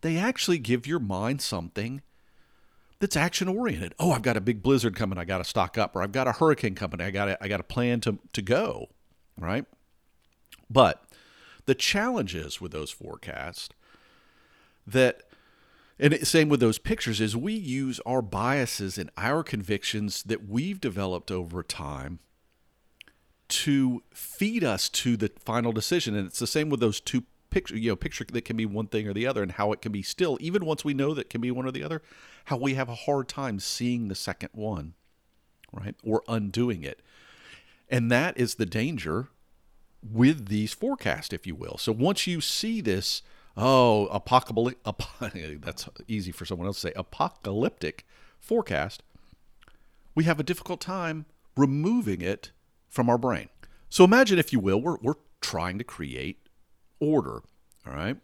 they 0.00 0.16
actually 0.16 0.58
give 0.58 0.86
your 0.86 1.00
mind 1.00 1.42
something 1.42 2.02
that's 3.00 3.16
action 3.16 3.48
oriented. 3.48 3.94
Oh, 3.98 4.12
I've 4.12 4.22
got 4.22 4.36
a 4.36 4.40
big 4.40 4.62
blizzard 4.62 4.96
coming, 4.96 5.18
I 5.18 5.24
got 5.24 5.38
to 5.38 5.44
stock 5.44 5.78
up, 5.78 5.94
or 5.94 6.02
I've 6.02 6.12
got 6.12 6.26
a 6.26 6.32
hurricane 6.32 6.74
coming, 6.74 7.00
I 7.00 7.10
got 7.10 7.36
I 7.40 7.48
got 7.48 7.60
a 7.60 7.64
plan 7.64 8.00
to 8.00 8.18
to 8.32 8.42
go, 8.42 8.88
right? 9.38 9.64
But 10.70 11.04
the 11.66 11.74
challenges 11.74 12.60
with 12.60 12.72
those 12.72 12.90
forecasts 12.90 13.68
that 14.86 15.22
and 15.98 16.26
same 16.26 16.48
with 16.48 16.60
those 16.60 16.78
pictures 16.78 17.20
is 17.20 17.36
we 17.36 17.54
use 17.54 18.00
our 18.06 18.22
biases 18.22 18.98
and 18.98 19.10
our 19.16 19.42
convictions 19.42 20.22
that 20.24 20.48
we've 20.48 20.80
developed 20.80 21.30
over 21.30 21.62
time 21.62 22.20
to 23.48 24.02
feed 24.12 24.62
us 24.62 24.88
to 24.88 25.16
the 25.16 25.30
final 25.44 25.72
decision. 25.72 26.14
And 26.14 26.26
it's 26.26 26.38
the 26.38 26.46
same 26.46 26.68
with 26.68 26.80
those 26.80 27.00
two 27.00 27.24
picture, 27.50 27.76
you 27.76 27.90
know, 27.90 27.96
picture 27.96 28.24
that 28.24 28.44
can 28.44 28.56
be 28.56 28.66
one 28.66 28.86
thing 28.86 29.08
or 29.08 29.14
the 29.14 29.26
other, 29.26 29.42
and 29.42 29.52
how 29.52 29.72
it 29.72 29.80
can 29.80 29.92
be 29.92 30.02
still, 30.02 30.36
even 30.40 30.64
once 30.64 30.84
we 30.84 30.94
know 30.94 31.14
that 31.14 31.30
can 31.30 31.40
be 31.40 31.50
one 31.50 31.66
or 31.66 31.70
the 31.70 31.82
other, 31.82 32.02
how 32.46 32.56
we 32.56 32.74
have 32.74 32.88
a 32.88 32.94
hard 32.94 33.28
time 33.28 33.58
seeing 33.58 34.08
the 34.08 34.14
second 34.14 34.50
one, 34.52 34.94
right, 35.72 35.94
or 36.04 36.22
undoing 36.28 36.82
it. 36.82 37.00
And 37.88 38.10
that 38.12 38.38
is 38.38 38.56
the 38.56 38.66
danger 38.66 39.28
with 40.02 40.48
these 40.48 40.72
forecasts, 40.72 41.32
if 41.32 41.46
you 41.46 41.54
will. 41.54 41.78
So 41.78 41.92
once 41.92 42.26
you 42.26 42.40
see 42.40 42.80
this, 42.80 43.22
oh, 43.56 44.06
apocalyptic, 44.06 44.82
that's 45.62 45.88
easy 46.06 46.32
for 46.32 46.44
someone 46.44 46.66
else 46.66 46.82
to 46.82 46.88
say, 46.88 46.92
apocalyptic 46.94 48.06
forecast, 48.38 49.02
we 50.14 50.24
have 50.24 50.38
a 50.38 50.44
difficult 50.44 50.80
time 50.80 51.26
removing 51.56 52.20
it 52.20 52.50
from 52.88 53.08
our 53.08 53.18
brain. 53.18 53.48
So 53.88 54.04
imagine, 54.04 54.38
if 54.38 54.52
you 54.52 54.60
will, 54.60 54.80
we're, 54.80 54.96
we're 55.00 55.14
trying 55.40 55.78
to 55.78 55.84
create 55.84 56.48
order, 57.00 57.42
all 57.86 57.94
right? 57.94 58.16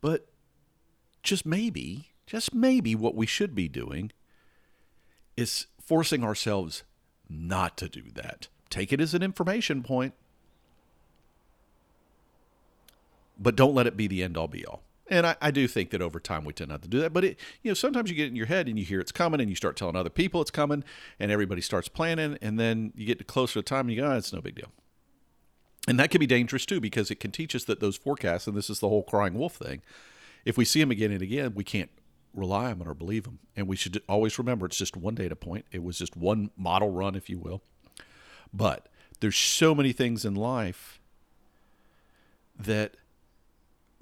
But 0.00 0.26
just 1.22 1.46
maybe, 1.46 2.10
just 2.26 2.54
maybe 2.54 2.94
what 2.94 3.14
we 3.14 3.26
should 3.26 3.54
be 3.54 3.68
doing 3.68 4.12
is 5.36 5.66
forcing 5.80 6.22
ourselves 6.22 6.84
not 7.28 7.76
to 7.78 7.88
do 7.88 8.02
that. 8.14 8.48
Take 8.70 8.92
it 8.92 9.00
as 9.00 9.14
an 9.14 9.22
information 9.22 9.82
point, 9.82 10.14
but 13.38 13.56
don't 13.56 13.74
let 13.74 13.86
it 13.86 13.96
be 13.96 14.06
the 14.06 14.22
end 14.22 14.36
all 14.36 14.48
be 14.48 14.64
all. 14.64 14.82
And 15.12 15.26
I, 15.26 15.36
I, 15.42 15.50
do 15.50 15.68
think 15.68 15.90
that 15.90 16.00
over 16.00 16.18
time 16.18 16.42
we 16.42 16.54
tend 16.54 16.70
not 16.70 16.80
to 16.80 16.88
do 16.88 16.98
that. 17.00 17.12
But 17.12 17.22
it, 17.22 17.38
you 17.62 17.70
know, 17.70 17.74
sometimes 17.74 18.08
you 18.08 18.16
get 18.16 18.28
in 18.28 18.34
your 18.34 18.46
head 18.46 18.66
and 18.66 18.78
you 18.78 18.84
hear 18.86 18.98
it's 18.98 19.12
coming, 19.12 19.42
and 19.42 19.50
you 19.50 19.54
start 19.54 19.76
telling 19.76 19.94
other 19.94 20.08
people 20.08 20.40
it's 20.40 20.50
coming, 20.50 20.82
and 21.20 21.30
everybody 21.30 21.60
starts 21.60 21.86
planning, 21.86 22.38
and 22.40 22.58
then 22.58 22.94
you 22.96 23.04
get 23.04 23.26
closer 23.26 23.60
to 23.60 23.62
time, 23.62 23.80
and 23.80 23.90
you 23.90 24.00
go, 24.00 24.08
oh, 24.08 24.16
it's 24.16 24.32
no 24.32 24.40
big 24.40 24.54
deal. 24.54 24.72
And 25.86 25.98
that 25.98 26.10
can 26.10 26.18
be 26.18 26.26
dangerous 26.26 26.64
too 26.64 26.80
because 26.80 27.10
it 27.10 27.20
can 27.20 27.30
teach 27.30 27.54
us 27.54 27.64
that 27.64 27.78
those 27.78 27.98
forecasts, 27.98 28.46
and 28.46 28.56
this 28.56 28.70
is 28.70 28.80
the 28.80 28.88
whole 28.88 29.02
crying 29.02 29.34
wolf 29.34 29.56
thing, 29.56 29.82
if 30.46 30.56
we 30.56 30.64
see 30.64 30.80
them 30.80 30.90
again 30.90 31.12
and 31.12 31.20
again, 31.20 31.52
we 31.54 31.62
can't 31.62 31.90
rely 32.32 32.70
on 32.70 32.78
them 32.78 32.88
or 32.88 32.94
believe 32.94 33.24
them. 33.24 33.38
And 33.54 33.68
we 33.68 33.76
should 33.76 34.00
always 34.08 34.38
remember 34.38 34.64
it's 34.64 34.78
just 34.78 34.96
one 34.96 35.14
data 35.14 35.36
point. 35.36 35.66
It 35.72 35.82
was 35.82 35.98
just 35.98 36.16
one 36.16 36.52
model 36.56 36.90
run, 36.90 37.16
if 37.16 37.28
you 37.28 37.38
will. 37.38 37.60
But 38.50 38.88
there's 39.20 39.36
so 39.36 39.74
many 39.74 39.92
things 39.92 40.24
in 40.24 40.34
life 40.34 41.00
that 42.58 42.96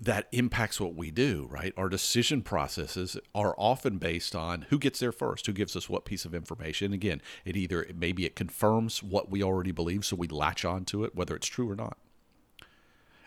that 0.01 0.29
impacts 0.33 0.81
what 0.81 0.95
we 0.95 1.11
do, 1.11 1.47
right? 1.51 1.75
Our 1.77 1.91
decision 1.91 2.41
processes 2.41 3.19
are 3.35 3.55
often 3.59 3.99
based 3.99 4.35
on 4.35 4.63
who 4.71 4.79
gets 4.79 4.99
there 4.99 5.13
first, 5.13 5.47
who 5.47 5.53
gives 5.53 5.77
us 5.77 5.91
what 5.91 6.07
piece 6.07 6.25
of 6.25 6.35
information. 6.35 6.95
Again, 6.95 7.21
it 7.45 7.55
either 7.55 7.87
maybe 7.95 8.25
it 8.25 8.35
confirms 8.35 9.03
what 9.03 9.31
we 9.31 9.43
already 9.43 9.73
believe, 9.73 10.07
so 10.07 10.17
we 10.17 10.27
latch 10.27 10.65
on 10.65 10.87
to 10.87 11.05
it, 11.05 11.15
whether 11.15 11.37
it's 11.37 11.47
true 11.47 11.71
or 11.71 11.77
not. 11.77 11.99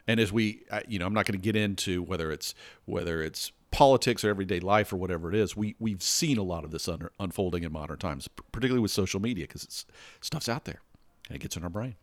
And 0.08 0.20
as 0.20 0.34
we, 0.34 0.64
uh, 0.72 0.82
you 0.88 1.00
know, 1.00 1.06
I'm 1.06 1.14
not 1.14 1.26
going 1.26 1.40
to 1.40 1.44
get 1.44 1.56
into 1.56 2.02
whether 2.02 2.32
it's 2.32 2.56
whether 2.86 3.22
it's 3.22 3.52
politics 3.70 4.24
or 4.24 4.30
everyday 4.30 4.60
life 4.60 4.92
or 4.92 4.98
whatever 4.98 5.30
it 5.30 5.36
is, 5.36 5.56
we 5.56 5.76
we've 5.80 6.04
seen 6.04 6.38
a 6.38 6.44
lot 6.44 6.64
of 6.64 6.72
this 6.72 6.88
under, 6.88 7.12
unfolding 7.20 7.64
in 7.64 7.72
modern 7.72 8.00
times, 8.00 8.28
particularly 8.28 8.82
with 8.82 8.92
social 8.92 9.22
media, 9.22 9.46
because 9.46 9.64
it's 9.64 9.86
stuff's 10.22 10.50
out 10.50 10.66
there 10.66 10.82
and 11.28 11.36
it 11.36 11.40
gets 11.40 11.56
in 11.56 11.64
our 11.64 11.70
brain, 11.70 11.96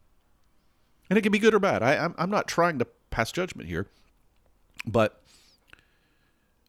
and 1.10 1.18
it 1.18 1.22
can 1.22 1.32
be 1.32 1.38
good 1.40 1.54
or 1.54 1.58
bad. 1.58 1.82
I, 1.82 1.96
I'm 1.96 2.14
I'm 2.16 2.30
not 2.30 2.46
trying 2.46 2.78
to 2.78 2.86
pass 3.10 3.32
judgment 3.32 3.68
here, 3.68 3.88
but 4.86 5.22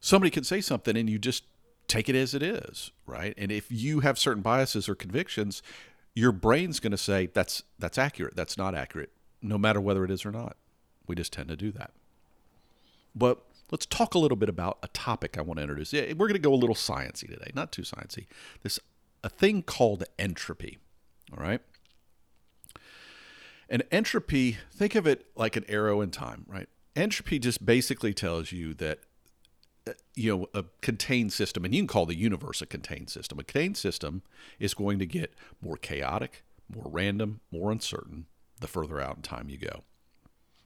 somebody 0.00 0.30
can 0.30 0.44
say 0.44 0.60
something 0.60 0.96
and 0.96 1.08
you 1.08 1.18
just 1.18 1.44
take 1.88 2.08
it 2.08 2.14
as 2.14 2.34
it 2.34 2.42
is, 2.42 2.90
right? 3.06 3.34
And 3.36 3.52
if 3.52 3.70
you 3.70 4.00
have 4.00 4.18
certain 4.18 4.42
biases 4.42 4.88
or 4.88 4.94
convictions, 4.94 5.62
your 6.14 6.32
brain's 6.32 6.80
going 6.80 6.92
to 6.92 6.98
say 6.98 7.26
that's 7.26 7.62
that's 7.78 7.98
accurate, 7.98 8.36
that's 8.36 8.56
not 8.56 8.74
accurate, 8.74 9.10
no 9.40 9.58
matter 9.58 9.80
whether 9.80 10.04
it 10.04 10.10
is 10.10 10.24
or 10.24 10.30
not. 10.30 10.56
We 11.06 11.14
just 11.14 11.32
tend 11.32 11.48
to 11.48 11.56
do 11.56 11.72
that. 11.72 11.90
But 13.14 13.42
let's 13.70 13.86
talk 13.86 14.14
a 14.14 14.18
little 14.18 14.36
bit 14.36 14.48
about 14.48 14.78
a 14.82 14.88
topic 14.88 15.36
I 15.36 15.42
want 15.42 15.58
to 15.58 15.62
introduce. 15.62 15.92
We're 15.92 16.14
going 16.14 16.34
to 16.34 16.38
go 16.38 16.54
a 16.54 16.56
little 16.56 16.76
sciency 16.76 17.28
today, 17.28 17.50
not 17.54 17.72
too 17.72 17.82
sciency. 17.82 18.26
This 18.62 18.78
a 19.24 19.28
thing 19.28 19.62
called 19.62 20.04
entropy. 20.18 20.78
All 21.36 21.42
right. 21.42 21.60
And 23.68 23.82
entropy, 23.90 24.58
think 24.72 24.94
of 24.94 25.06
it 25.06 25.26
like 25.34 25.56
an 25.56 25.64
arrow 25.68 26.00
in 26.00 26.10
time, 26.10 26.44
right? 26.46 26.68
Entropy 26.94 27.38
just 27.38 27.64
basically 27.64 28.12
tells 28.12 28.52
you 28.52 28.74
that 28.74 29.00
uh, 29.86 29.92
you 30.14 30.36
know 30.36 30.46
a 30.54 30.64
contained 30.80 31.32
system 31.32 31.64
and 31.64 31.74
you 31.74 31.80
can 31.80 31.86
call 31.88 32.06
the 32.06 32.16
universe 32.16 32.62
a 32.62 32.66
contained 32.66 33.10
system 33.10 33.38
a 33.38 33.44
contained 33.44 33.76
system 33.76 34.22
is 34.60 34.74
going 34.74 34.98
to 35.00 35.06
get 35.06 35.34
more 35.60 35.76
chaotic 35.76 36.44
more 36.72 36.86
random 36.86 37.40
more 37.50 37.72
uncertain 37.72 38.26
the 38.60 38.68
further 38.68 39.00
out 39.00 39.16
in 39.16 39.22
time 39.22 39.48
you 39.48 39.58
go 39.58 39.82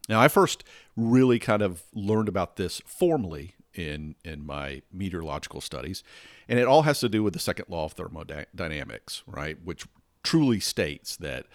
now, 0.09 0.21
I 0.21 0.28
first 0.28 0.64
really 0.97 1.38
kind 1.38 1.62
of 1.62 1.83
learned 1.92 2.28
about 2.28 2.56
this 2.56 2.80
formally 2.87 3.54
in 3.75 4.14
in 4.25 4.47
my 4.47 4.83
meteorological 4.92 5.61
studies, 5.61 6.02
and 6.49 6.59
it 6.59 6.66
all 6.66 6.83
has 6.83 7.00
to 7.00 7.09
do 7.09 7.23
with 7.23 7.35
the 7.35 7.38
second 7.38 7.66
law 7.68 7.87
of 7.87 7.92
thermodynamics, 7.92 9.23
right? 9.26 9.59
Which 9.62 9.87
truly 10.23 10.61
states 10.61 11.16
that 11.16 11.47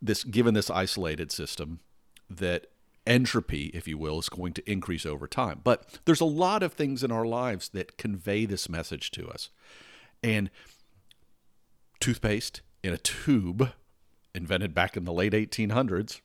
this 0.00 0.24
given 0.24 0.54
this 0.54 0.70
isolated 0.70 1.30
system 1.30 1.80
that 2.30 2.66
entropy, 3.06 3.70
if 3.74 3.88
you 3.88 3.98
will, 3.98 4.18
is 4.18 4.28
going 4.28 4.52
to 4.54 4.70
increase 4.70 5.06
over 5.06 5.26
time. 5.26 5.60
But 5.64 6.00
there's 6.04 6.20
a 6.20 6.26
lot 6.26 6.62
of 6.62 6.72
things 6.72 7.02
in 7.02 7.10
our 7.10 7.24
lives 7.24 7.68
that 7.70 7.96
convey 7.98 8.44
this 8.46 8.68
message 8.68 9.10
to 9.12 9.28
us. 9.28 9.50
And 10.22 10.50
toothpaste 12.00 12.60
in 12.82 12.92
a 12.92 12.98
tube, 12.98 13.72
invented 14.34 14.74
back 14.74 14.96
in 14.96 15.04
the 15.04 15.12
late 15.12 15.32
1800s, 15.32 16.20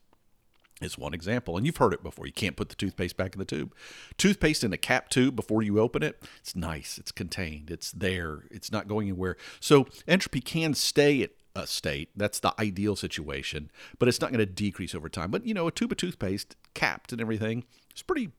is 0.80 0.96
one 0.96 1.14
example. 1.14 1.56
And 1.56 1.66
you've 1.66 1.76
heard 1.76 1.92
it 1.92 2.02
before. 2.02 2.26
You 2.26 2.32
can't 2.32 2.56
put 2.56 2.68
the 2.68 2.76
toothpaste 2.76 3.16
back 3.16 3.34
in 3.34 3.38
the 3.38 3.44
tube. 3.44 3.74
Toothpaste 4.16 4.62
in 4.62 4.72
a 4.72 4.76
cap 4.76 5.08
tube 5.08 5.34
before 5.34 5.62
you 5.62 5.80
open 5.80 6.02
it, 6.02 6.22
it's 6.38 6.54
nice. 6.54 6.98
It's 6.98 7.12
contained. 7.12 7.70
It's 7.70 7.90
there. 7.90 8.44
It's 8.50 8.70
not 8.70 8.88
going 8.88 9.08
anywhere. 9.08 9.36
So 9.60 9.86
entropy 10.06 10.40
can 10.40 10.74
stay 10.74 11.22
at 11.22 11.30
state. 11.66 12.10
That's 12.16 12.40
the 12.40 12.54
ideal 12.60 12.96
situation, 12.96 13.70
but 13.98 14.08
it's 14.08 14.20
not 14.20 14.30
going 14.30 14.38
to 14.38 14.46
decrease 14.46 14.94
over 14.94 15.08
time. 15.08 15.30
But 15.30 15.46
you 15.46 15.54
know, 15.54 15.66
a 15.66 15.72
tube 15.72 15.92
of 15.92 15.98
toothpaste 15.98 16.56
capped 16.74 17.12
and 17.12 17.20
everything, 17.20 17.64
it's 17.90 18.02
pretty 18.02 18.30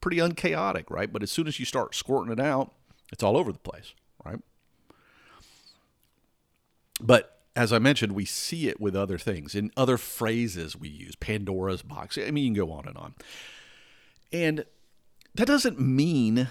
pretty 0.00 0.18
unchaotic, 0.18 0.90
right? 0.90 1.12
But 1.12 1.22
as 1.22 1.30
soon 1.30 1.48
as 1.48 1.58
you 1.58 1.64
start 1.64 1.94
squirting 1.94 2.32
it 2.32 2.40
out, 2.40 2.72
it's 3.12 3.22
all 3.22 3.36
over 3.36 3.52
the 3.52 3.58
place, 3.58 3.94
right? 4.24 4.38
But 7.00 7.40
as 7.56 7.72
I 7.72 7.78
mentioned, 7.78 8.12
we 8.12 8.24
see 8.24 8.68
it 8.68 8.80
with 8.80 8.94
other 8.94 9.18
things 9.18 9.54
in 9.54 9.70
other 9.76 9.96
phrases 9.96 10.76
we 10.76 10.88
use, 10.88 11.16
Pandora's 11.16 11.82
box. 11.82 12.18
I 12.18 12.30
mean, 12.30 12.44
you 12.44 12.50
can 12.50 12.66
go 12.66 12.72
on 12.72 12.86
and 12.86 12.96
on. 12.96 13.14
And 14.32 14.64
that 15.34 15.46
doesn't 15.46 15.80
mean 15.80 16.48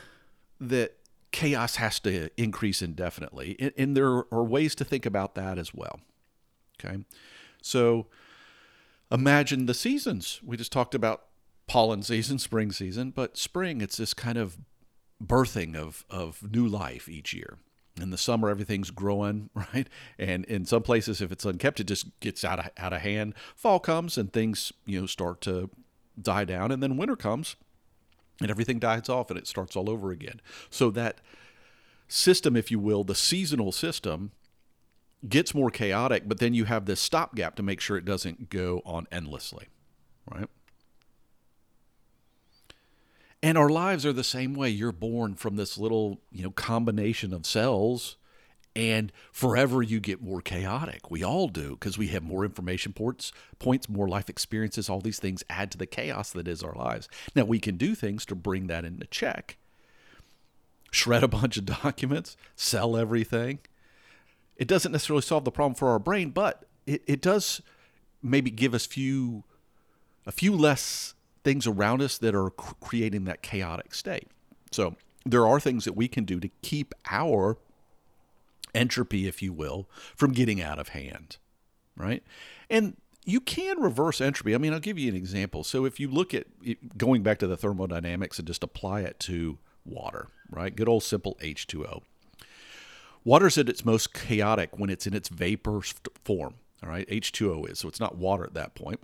that 0.59 0.97
chaos 1.35 1.75
has 1.75 1.99
to 1.99 2.29
increase 2.41 2.81
indefinitely. 2.81 3.73
And 3.77 3.95
there 3.95 4.23
are 4.31 4.43
ways 4.43 4.73
to 4.75 4.85
think 4.85 5.05
about 5.05 5.35
that 5.35 5.57
as 5.57 5.73
well. 5.73 5.99
Okay. 6.79 7.03
So 7.61 8.07
imagine 9.11 9.65
the 9.65 9.73
seasons. 9.73 10.39
We 10.45 10.55
just 10.55 10.71
talked 10.71 10.95
about 10.95 11.25
pollen 11.67 12.03
season, 12.03 12.39
spring 12.39 12.71
season, 12.71 13.11
but 13.11 13.35
spring, 13.35 13.81
it's 13.81 13.97
this 13.97 14.13
kind 14.13 14.37
of 14.37 14.57
birthing 15.21 15.75
of, 15.75 16.05
of 16.09 16.41
new 16.53 16.65
life 16.65 17.09
each 17.09 17.33
year 17.33 17.57
in 17.99 18.09
the 18.09 18.17
summer 18.17 18.49
everything's 18.49 18.91
growing 18.91 19.49
right 19.73 19.87
and 20.19 20.43
in 20.45 20.65
some 20.65 20.83
places 20.83 21.21
if 21.21 21.31
it's 21.31 21.45
unkept 21.45 21.79
it 21.79 21.85
just 21.85 22.19
gets 22.19 22.43
out 22.43 22.59
of 22.59 22.69
out 22.77 22.91
of 22.91 22.99
hand 22.99 23.33
fall 23.55 23.79
comes 23.79 24.17
and 24.17 24.33
things 24.33 24.73
you 24.85 24.99
know 24.99 25.05
start 25.05 25.39
to 25.39 25.69
die 26.21 26.43
down 26.43 26.73
and 26.73 26.83
then 26.83 26.97
winter 26.97 27.15
comes 27.15 27.55
and 28.41 28.49
everything 28.49 28.79
dies 28.79 29.09
off 29.09 29.29
and 29.29 29.37
it 29.39 29.47
starts 29.47 29.75
all 29.75 29.89
over 29.89 30.11
again 30.11 30.41
so 30.69 30.91
that 30.91 31.21
system 32.07 32.55
if 32.55 32.69
you 32.69 32.79
will 32.79 33.03
the 33.03 33.15
seasonal 33.15 33.71
system 33.71 34.31
gets 35.27 35.55
more 35.55 35.71
chaotic 35.71 36.23
but 36.27 36.39
then 36.39 36.53
you 36.53 36.65
have 36.65 36.85
this 36.85 36.99
stopgap 36.99 37.55
to 37.55 37.63
make 37.63 37.79
sure 37.79 37.97
it 37.97 38.05
doesn't 38.05 38.49
go 38.49 38.81
on 38.85 39.07
endlessly 39.11 39.67
right 40.31 40.49
and 43.45 43.59
our 43.59 43.69
lives 43.69 44.07
are 44.07 44.11
the 44.11 44.23
same 44.23 44.55
way. 44.55 44.69
You're 44.69 44.91
born 44.91 45.35
from 45.35 45.55
this 45.55 45.77
little, 45.77 46.19
you 46.31 46.43
know, 46.43 46.49
combination 46.49 47.31
of 47.31 47.45
cells 47.45 48.17
and 48.75 49.11
forever 49.31 49.81
you 49.81 49.99
get 49.99 50.21
more 50.21 50.41
chaotic. 50.41 51.09
We 51.09 51.23
all 51.23 51.47
do 51.47 51.71
because 51.71 51.97
we 51.97 52.07
have 52.07 52.23
more 52.23 52.43
information 52.43 52.91
ports, 52.91 53.31
points, 53.57 53.87
more 53.87 54.07
life 54.07 54.29
experiences, 54.29 54.89
all 54.89 54.99
these 54.99 55.19
things 55.19 55.43
add 55.49 55.71
to 55.71 55.77
the 55.77 55.85
chaos 55.85 56.31
that 56.31 56.47
is 56.47 56.61
our 56.61 56.75
lives. 56.75 57.07
Now 57.35 57.45
we 57.45 57.59
can 57.59 57.77
do 57.77 57.95
things 57.95 58.25
to 58.25 58.35
bring 58.35 58.67
that 58.67 58.83
into 58.83 59.07
check. 59.07 59.57
Shred 60.91 61.23
a 61.23 61.27
bunch 61.27 61.57
of 61.57 61.65
documents, 61.83 62.35
sell 62.55 62.97
everything. 62.97 63.59
It 64.57 64.67
doesn't 64.67 64.91
necessarily 64.91 65.21
solve 65.21 65.45
the 65.45 65.51
problem 65.51 65.75
for 65.75 65.89
our 65.89 65.99
brain, 65.99 66.31
but 66.31 66.65
it, 66.85 67.01
it 67.07 67.21
does 67.21 67.61
maybe 68.21 68.51
give 68.51 68.73
us 68.73 68.85
few 68.85 69.43
a 70.25 70.31
few 70.31 70.55
less 70.55 71.13
things 71.43 71.67
around 71.67 72.01
us 72.01 72.17
that 72.17 72.33
are 72.33 72.49
creating 72.49 73.25
that 73.25 73.43
chaotic 73.43 73.93
state. 73.93 74.27
So 74.71 74.95
there 75.23 75.45
are 75.45 75.59
things 75.59 75.85
that 75.85 75.93
we 75.93 76.07
can 76.07 76.25
do 76.25 76.39
to 76.39 76.49
keep 76.63 76.93
our 77.09 77.59
entropy, 78.75 79.27
if 79.27 79.41
you 79.41 79.53
will, 79.53 79.89
from 80.15 80.33
getting 80.33 80.61
out 80.61 80.79
of 80.79 80.89
hand, 80.89 81.37
right? 81.95 82.23
And 82.69 82.97
you 83.25 83.39
can 83.39 83.81
reverse 83.81 84.21
entropy. 84.21 84.53
I 84.53 84.57
mean, 84.57 84.73
I'll 84.73 84.79
give 84.79 84.99
you 84.99 85.09
an 85.09 85.15
example. 85.15 85.63
So 85.63 85.85
if 85.85 85.99
you 85.99 86.09
look 86.09 86.33
at 86.33 86.45
going 86.97 87.23
back 87.23 87.39
to 87.39 87.47
the 87.47 87.57
thermodynamics 87.57 88.37
and 88.37 88.47
just 88.47 88.63
apply 88.63 89.01
it 89.01 89.19
to 89.21 89.57
water, 89.83 90.27
right? 90.49 90.75
Good 90.75 90.89
old 90.89 91.03
simple 91.03 91.37
H2O. 91.41 92.03
Water's 93.23 93.57
at 93.57 93.69
its 93.69 93.83
most 93.83 94.13
chaotic 94.13 94.77
when 94.77 94.91
it's 94.91 95.07
in 95.07 95.15
its 95.15 95.29
vapor 95.29 95.81
form, 96.23 96.55
all 96.83 96.89
right? 96.89 97.07
H2O 97.09 97.71
is. 97.71 97.79
So 97.79 97.87
it's 97.87 97.99
not 97.99 98.17
water 98.17 98.43
at 98.43 98.53
that 98.53 98.75
point 98.75 98.99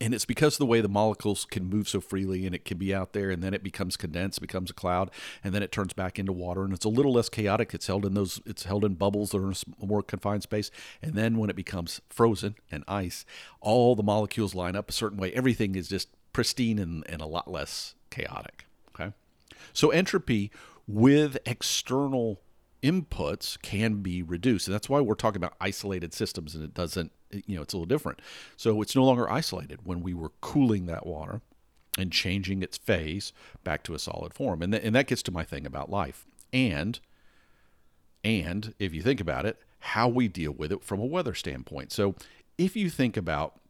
and 0.00 0.14
it's 0.14 0.24
because 0.24 0.58
the 0.58 0.66
way 0.66 0.80
the 0.80 0.88
molecules 0.88 1.46
can 1.46 1.64
move 1.64 1.88
so 1.88 2.00
freely 2.00 2.44
and 2.44 2.54
it 2.54 2.64
can 2.64 2.78
be 2.78 2.94
out 2.94 3.12
there 3.12 3.30
and 3.30 3.42
then 3.42 3.54
it 3.54 3.62
becomes 3.62 3.96
condensed 3.96 4.40
becomes 4.40 4.70
a 4.70 4.74
cloud 4.74 5.10
and 5.42 5.54
then 5.54 5.62
it 5.62 5.72
turns 5.72 5.92
back 5.92 6.18
into 6.18 6.32
water 6.32 6.64
and 6.64 6.72
it's 6.72 6.84
a 6.84 6.90
little 6.90 7.12
less 7.12 7.28
chaotic. 7.28 7.72
It's 7.74 7.86
held 7.86 8.04
in 8.04 8.14
those 8.14 8.40
it's 8.44 8.64
held 8.64 8.84
in 8.84 8.94
bubbles 8.94 9.30
that 9.30 9.38
are 9.38 9.50
in 9.50 9.56
a 9.82 9.86
more 9.86 10.02
confined 10.02 10.42
space 10.42 10.70
and 11.00 11.14
then 11.14 11.38
when 11.38 11.50
it 11.50 11.56
becomes 11.56 12.00
frozen 12.08 12.56
and 12.70 12.84
ice 12.86 13.24
all 13.60 13.94
the 13.94 14.02
molecules 14.02 14.54
line 14.54 14.76
up 14.76 14.90
a 14.90 14.92
certain 14.92 15.18
way. 15.18 15.32
Everything 15.32 15.74
is 15.74 15.88
just 15.88 16.08
pristine 16.32 16.78
and, 16.78 17.04
and 17.08 17.22
a 17.22 17.26
lot 17.26 17.50
less 17.50 17.94
chaotic 18.10 18.66
okay? 18.94 19.12
So 19.72 19.90
entropy 19.90 20.50
with 20.86 21.38
external 21.46 22.40
inputs 22.82 23.60
can 23.62 24.02
be 24.02 24.22
reduced 24.22 24.68
and 24.68 24.74
that's 24.74 24.88
why 24.88 25.00
we're 25.00 25.14
talking 25.14 25.38
about 25.38 25.54
isolated 25.60 26.12
systems 26.12 26.54
and 26.54 26.62
it 26.62 26.74
doesn't 26.74 27.10
you 27.30 27.56
know, 27.56 27.62
it's 27.62 27.74
a 27.74 27.76
little 27.76 27.86
different. 27.86 28.20
So 28.56 28.80
it's 28.82 28.96
no 28.96 29.04
longer 29.04 29.28
isolated 29.28 29.80
when 29.84 30.02
we 30.02 30.14
were 30.14 30.30
cooling 30.40 30.86
that 30.86 31.06
water 31.06 31.40
and 31.98 32.12
changing 32.12 32.62
its 32.62 32.78
phase 32.78 33.32
back 33.64 33.82
to 33.84 33.94
a 33.94 33.98
solid 33.98 34.34
form. 34.34 34.62
And, 34.62 34.72
th- 34.72 34.84
and 34.84 34.94
that 34.94 35.06
gets 35.06 35.22
to 35.24 35.32
my 35.32 35.44
thing 35.44 35.66
about 35.66 35.90
life. 35.90 36.26
And 36.52 37.00
and 38.24 38.74
if 38.80 38.92
you 38.92 39.02
think 39.02 39.20
about 39.20 39.46
it, 39.46 39.60
how 39.78 40.08
we 40.08 40.26
deal 40.26 40.50
with 40.50 40.72
it 40.72 40.82
from 40.82 40.98
a 40.98 41.06
weather 41.06 41.34
standpoint. 41.34 41.92
So 41.92 42.16
if 42.58 42.74
you 42.74 42.90
think 42.90 43.16
about 43.16 43.60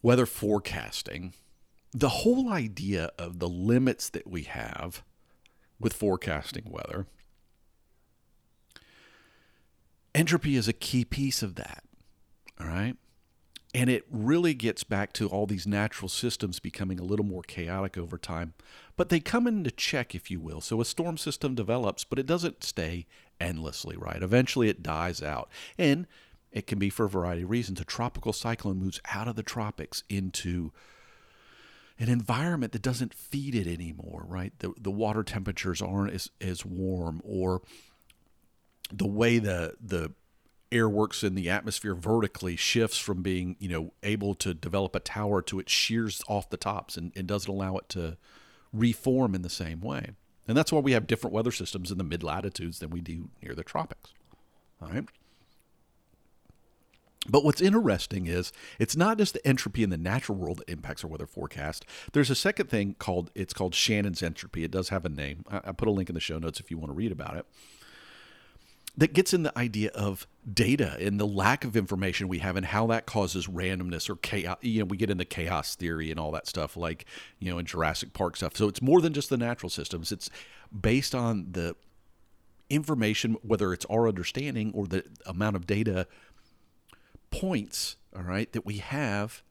weather 0.00 0.24
forecasting, 0.24 1.34
the 1.92 2.08
whole 2.08 2.50
idea 2.50 3.10
of 3.18 3.40
the 3.40 3.48
limits 3.48 4.08
that 4.08 4.26
we 4.26 4.44
have 4.44 5.02
with 5.84 5.92
forecasting 5.92 6.64
weather 6.66 7.06
Entropy 10.14 10.54
is 10.54 10.68
a 10.68 10.72
key 10.72 11.04
piece 11.04 11.42
of 11.42 11.56
that. 11.56 11.82
All 12.60 12.68
right. 12.68 12.96
And 13.74 13.90
it 13.90 14.04
really 14.08 14.54
gets 14.54 14.84
back 14.84 15.12
to 15.14 15.26
all 15.26 15.46
these 15.46 15.66
natural 15.66 16.08
systems 16.08 16.60
becoming 16.60 17.00
a 17.00 17.04
little 17.04 17.26
more 17.26 17.42
chaotic 17.42 17.98
over 17.98 18.16
time. 18.16 18.54
But 18.96 19.08
they 19.08 19.18
come 19.18 19.48
into 19.48 19.72
check, 19.72 20.14
if 20.14 20.30
you 20.30 20.38
will. 20.38 20.60
So 20.60 20.80
a 20.80 20.84
storm 20.84 21.18
system 21.18 21.56
develops, 21.56 22.04
but 22.04 22.20
it 22.20 22.26
doesn't 22.26 22.62
stay 22.62 23.06
endlessly, 23.40 23.96
right? 23.96 24.22
Eventually 24.22 24.68
it 24.68 24.84
dies 24.84 25.20
out. 25.20 25.48
And 25.76 26.06
it 26.52 26.68
can 26.68 26.78
be 26.78 26.90
for 26.90 27.06
a 27.06 27.10
variety 27.10 27.42
of 27.42 27.50
reasons. 27.50 27.80
A 27.80 27.84
tropical 27.84 28.32
cyclone 28.32 28.78
moves 28.78 29.00
out 29.12 29.26
of 29.26 29.34
the 29.34 29.42
tropics 29.42 30.04
into 30.08 30.70
an 31.98 32.08
environment 32.08 32.72
that 32.72 32.82
doesn't 32.82 33.14
feed 33.14 33.54
it 33.54 33.66
anymore, 33.66 34.24
right? 34.26 34.52
The, 34.58 34.72
the 34.78 34.90
water 34.90 35.22
temperatures 35.22 35.80
aren't 35.80 36.12
as, 36.12 36.30
as 36.40 36.64
warm, 36.64 37.20
or 37.24 37.62
the 38.92 39.06
way 39.06 39.38
the, 39.38 39.74
the 39.80 40.12
air 40.72 40.88
works 40.88 41.22
in 41.22 41.34
the 41.34 41.48
atmosphere 41.48 41.94
vertically 41.94 42.56
shifts 42.56 42.98
from 42.98 43.22
being, 43.22 43.56
you 43.60 43.68
know, 43.68 43.92
able 44.02 44.34
to 44.34 44.52
develop 44.52 44.96
a 44.96 45.00
tower 45.00 45.40
to 45.42 45.60
it 45.60 45.70
shears 45.70 46.22
off 46.28 46.50
the 46.50 46.56
tops 46.56 46.96
and, 46.96 47.12
and 47.14 47.28
doesn't 47.28 47.50
allow 47.50 47.76
it 47.76 47.88
to 47.90 48.16
reform 48.72 49.34
in 49.34 49.42
the 49.42 49.50
same 49.50 49.80
way. 49.80 50.10
And 50.46 50.56
that's 50.56 50.72
why 50.72 50.80
we 50.80 50.92
have 50.92 51.06
different 51.06 51.32
weather 51.32 51.52
systems 51.52 51.90
in 51.90 51.98
the 51.98 52.04
mid 52.04 52.22
latitudes 52.22 52.80
than 52.80 52.90
we 52.90 53.00
do 53.00 53.30
near 53.42 53.54
the 53.54 53.62
tropics. 53.62 54.12
All 54.82 54.88
right. 54.88 55.04
But 57.28 57.44
what's 57.44 57.60
interesting 57.60 58.26
is 58.26 58.52
it's 58.78 58.96
not 58.96 59.18
just 59.18 59.34
the 59.34 59.46
entropy 59.46 59.82
in 59.82 59.90
the 59.90 59.96
natural 59.96 60.36
world 60.36 60.58
that 60.58 60.70
impacts 60.70 61.04
our 61.04 61.10
weather 61.10 61.26
forecast. 61.26 61.86
There's 62.12 62.30
a 62.30 62.34
second 62.34 62.68
thing 62.68 62.96
called 62.98 63.30
it's 63.34 63.54
called 63.54 63.74
Shannon's 63.74 64.22
entropy. 64.22 64.64
It 64.64 64.70
does 64.70 64.90
have 64.90 65.04
a 65.04 65.08
name. 65.08 65.44
I, 65.50 65.60
I 65.64 65.72
put 65.72 65.88
a 65.88 65.92
link 65.92 66.08
in 66.08 66.14
the 66.14 66.20
show 66.20 66.38
notes 66.38 66.60
if 66.60 66.70
you 66.70 66.78
want 66.78 66.90
to 66.90 66.94
read 66.94 67.12
about 67.12 67.36
it. 67.36 67.46
That 68.96 69.12
gets 69.12 69.34
in 69.34 69.42
the 69.42 69.58
idea 69.58 69.90
of 69.90 70.24
data 70.52 70.96
and 71.00 71.18
the 71.18 71.26
lack 71.26 71.64
of 71.64 71.76
information 71.76 72.28
we 72.28 72.38
have 72.38 72.54
and 72.54 72.64
how 72.64 72.86
that 72.88 73.06
causes 73.06 73.48
randomness 73.48 74.08
or 74.08 74.14
chaos. 74.14 74.58
You 74.60 74.80
know, 74.80 74.84
we 74.84 74.96
get 74.96 75.10
into 75.10 75.24
chaos 75.24 75.74
theory 75.74 76.12
and 76.12 76.20
all 76.20 76.30
that 76.32 76.46
stuff, 76.46 76.76
like 76.76 77.06
you 77.40 77.50
know 77.50 77.58
in 77.58 77.66
Jurassic 77.66 78.12
Park 78.12 78.36
stuff. 78.36 78.56
So 78.56 78.68
it's 78.68 78.82
more 78.82 79.00
than 79.00 79.12
just 79.12 79.30
the 79.30 79.36
natural 79.36 79.70
systems. 79.70 80.12
It's 80.12 80.30
based 80.78 81.14
on 81.14 81.48
the 81.52 81.74
information, 82.70 83.36
whether 83.42 83.72
it's 83.72 83.84
our 83.86 84.08
understanding 84.08 84.72
or 84.74 84.86
the 84.86 85.04
amount 85.26 85.56
of 85.56 85.66
data 85.66 86.06
points, 87.34 87.96
all 88.14 88.22
right, 88.22 88.52
that 88.52 88.64
we 88.64 88.78
have 88.78 89.42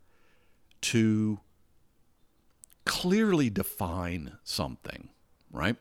to 0.81 1.39
clearly 2.85 3.49
define 3.49 4.37
something, 4.43 5.09
right? 5.51 5.75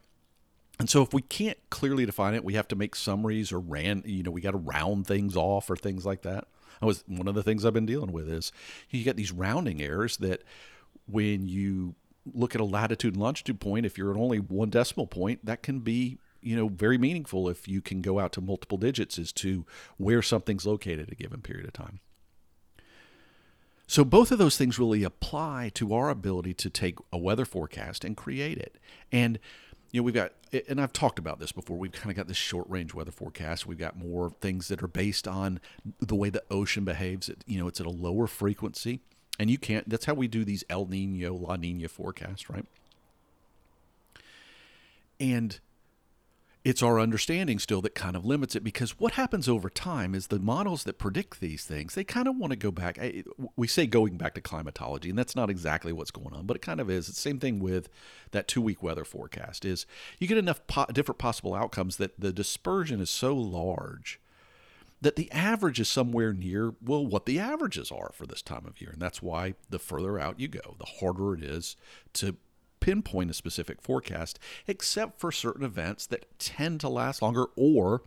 And 0.79 0.91
so 0.91 1.03
if 1.03 1.15
we 1.15 1.23
can't 1.23 1.59
clearly 1.71 2.07
define 2.07 2.35
it, 2.35 2.45
we 2.45 2.55
have 2.55 2.69
to 2.69 2.77
make 2.77 2.97
summaries 2.97 3.53
or 3.53 3.61
ran, 3.61 4.03
you 4.05 4.23
know, 4.23 4.31
we 4.31 4.41
got 4.41 4.51
to 4.51 4.59
round 4.59 5.07
things 5.07 5.37
off 5.37 5.71
or 5.71 5.77
things 5.77 6.05
like 6.05 6.23
that. 6.23 6.47
I 6.81 6.87
was 6.87 7.05
one 7.07 7.29
of 7.29 7.37
the 7.37 7.43
things 7.43 7.65
I've 7.65 7.73
been 7.73 7.87
dealing 7.87 8.11
with 8.11 8.29
is 8.29 8.51
you 8.91 9.05
get 9.05 9.17
these 9.17 9.31
rounding 9.31 9.81
errors 9.81 10.17
that 10.17 10.43
when 11.07 11.47
you 11.47 11.95
look 12.33 12.55
at 12.55 12.61
a 12.61 12.65
latitude 12.65 13.15
and 13.15 13.23
longitude 13.23 13.61
point, 13.61 13.87
if 13.87 13.97
you're 13.97 14.11
at 14.11 14.17
only 14.17 14.39
one 14.39 14.71
decimal 14.71 15.07
point, 15.07 15.45
that 15.45 15.63
can 15.63 15.81
be 15.81 16.19
you 16.43 16.57
know 16.57 16.69
very 16.69 16.99
meaningful 16.99 17.49
if 17.49 17.69
you 17.69 17.81
can 17.81 18.03
go 18.03 18.19
out 18.19 18.33
to 18.33 18.41
multiple 18.41 18.79
digits 18.79 19.19
as 19.19 19.33
to 19.33 19.65
where 19.97 20.23
something's 20.23 20.67
located 20.67 21.07
at 21.07 21.13
a 21.13 21.17
given 21.17 21.41
period 21.41 21.67
of 21.67 21.73
time. 21.73 22.01
So 23.87 24.05
both 24.05 24.33
of 24.33 24.39
those 24.39 24.57
things 24.57 24.79
really 24.79 25.05
apply 25.05 25.71
to 25.75 25.93
our 25.93 26.09
ability 26.09 26.55
to 26.55 26.71
take 26.71 26.99
a 27.13 27.19
weather 27.19 27.45
forecast 27.45 28.05
and 28.05 28.17
create 28.17 28.59
it. 28.59 28.79
And 29.11 29.39
you 29.93 30.01
know, 30.01 30.05
we've 30.05 30.15
got, 30.15 30.33
and 30.69 30.81
I've 30.81 30.95
talked 30.95 31.19
about 31.19 31.39
this 31.39 31.53
before. 31.53 31.77
We've 31.77 31.93
kind 31.93 32.11
of 32.11 32.17
got 32.17 32.27
this 32.27 32.39
short 32.39 32.69
range 32.71 32.95
weather 32.95 33.11
forecast. 33.11 33.67
We've 33.67 33.79
got 33.79 33.99
more 33.99 34.31
things 34.41 34.69
that 34.69 34.83
are 34.83 34.89
based 34.89 35.29
on 35.29 35.61
the 36.01 36.15
way 36.15 36.31
the 36.31 36.43
ocean 36.51 36.85
behaves. 36.87 37.29
It, 37.29 37.45
you 37.47 37.59
know, 37.59 37.69
it's 37.69 37.79
at 37.79 37.87
a 37.87 37.91
lower 37.91 38.27
frequency, 38.27 39.01
and 39.39 39.51
you 39.51 39.59
can't. 39.59 39.87
That's 39.87 40.07
how 40.07 40.15
we 40.15 40.29
do 40.29 40.47
these 40.47 40.65
El 40.71 40.87
Nino, 40.87 41.35
La 41.35 41.57
Nina 41.57 41.89
forecasts, 41.89 42.49
right? 42.49 42.65
And 45.21 45.61
it's 46.65 46.83
our 46.83 47.01
understanding 47.01 47.59
still 47.59 47.83
that 47.83 47.95
kind 47.95 48.15
of 48.15 48.25
limits 48.25 48.55
it 48.55 48.63
because 48.63 48.99
what 48.99 49.15
happens 49.15 49.49
over 49.49 49.69
time 49.69 50.15
is 50.15 50.29
the 50.29 50.39
models 50.39 50.85
that 50.85 50.99
predict 50.99 51.41
these 51.41 51.65
things 51.65 51.95
they 51.95 52.05
kind 52.05 52.29
of 52.29 52.37
want 52.37 52.53
to 52.53 52.57
go 52.57 52.71
back 52.71 52.99
we 53.57 53.67
say 53.67 53.87
going 53.87 54.17
back 54.17 54.35
to 54.35 54.41
climatology 54.41 55.11
and 55.11 55.19
that's 55.19 55.37
not 55.37 55.51
exactly 55.51 55.93
what's 55.93 56.11
going 56.11 56.33
on 56.33 56.47
but 56.47 56.57
it 56.57 56.63
kind 56.63 56.81
of 56.81 56.91
is. 56.91 57.07
The 57.07 57.13
same 57.13 57.39
thing 57.39 57.61
with 57.61 57.89
that 58.31 58.49
two 58.49 58.61
week 58.61 58.83
weather 58.83 59.05
forecast 59.05 59.65
is 59.65 59.87
you 60.19 60.27
get 60.27 60.39
enough 60.39 60.67
po- 60.67 60.87
different 60.93 61.19
possible 61.19 61.55
outcomes 61.55 61.97
that 61.97 62.19
the 62.19 62.33
dispersion 62.33 63.01
is 63.01 63.11
so 63.11 63.35
large 63.35 64.21
that 65.01 65.17
the 65.17 65.31
average 65.33 65.81
is 65.81 65.89
somewhere 65.89 66.33
near 66.33 66.75
well 66.85 67.05
what 67.05 67.27
the 67.27 67.39
averages 67.41 67.91
are 67.91 68.13
for 68.15 68.27
this 68.27 68.43
time 68.43 68.67
of 68.67 68.81
year 68.81 68.91
and 68.93 69.03
that's 69.03 69.21
why 69.21 69.55
the 69.69 69.79
further 69.79 70.19
out 70.19 70.39
you 70.39 70.49
go 70.49 70.77
the 70.79 71.01
harder 71.01 71.35
it 71.35 71.43
is 71.43 71.77
to 72.13 72.37
pinpoint 72.83 73.31
a 73.31 73.35
specific 73.35 73.81
forecast, 73.81 74.39
except 74.67 75.19
for 75.19 75.33
certain 75.33 75.65
events 75.65 76.05
that 76.07 76.39
tend 76.39 76.81
to 76.81 76.89
last 76.89 77.23
longer 77.23 77.47
or 77.57 78.03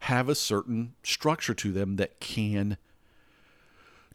have 0.00 0.28
a 0.28 0.34
certain 0.34 0.94
structure 1.04 1.54
to 1.54 1.70
them 1.70 1.96
that 1.96 2.18
can 2.18 2.76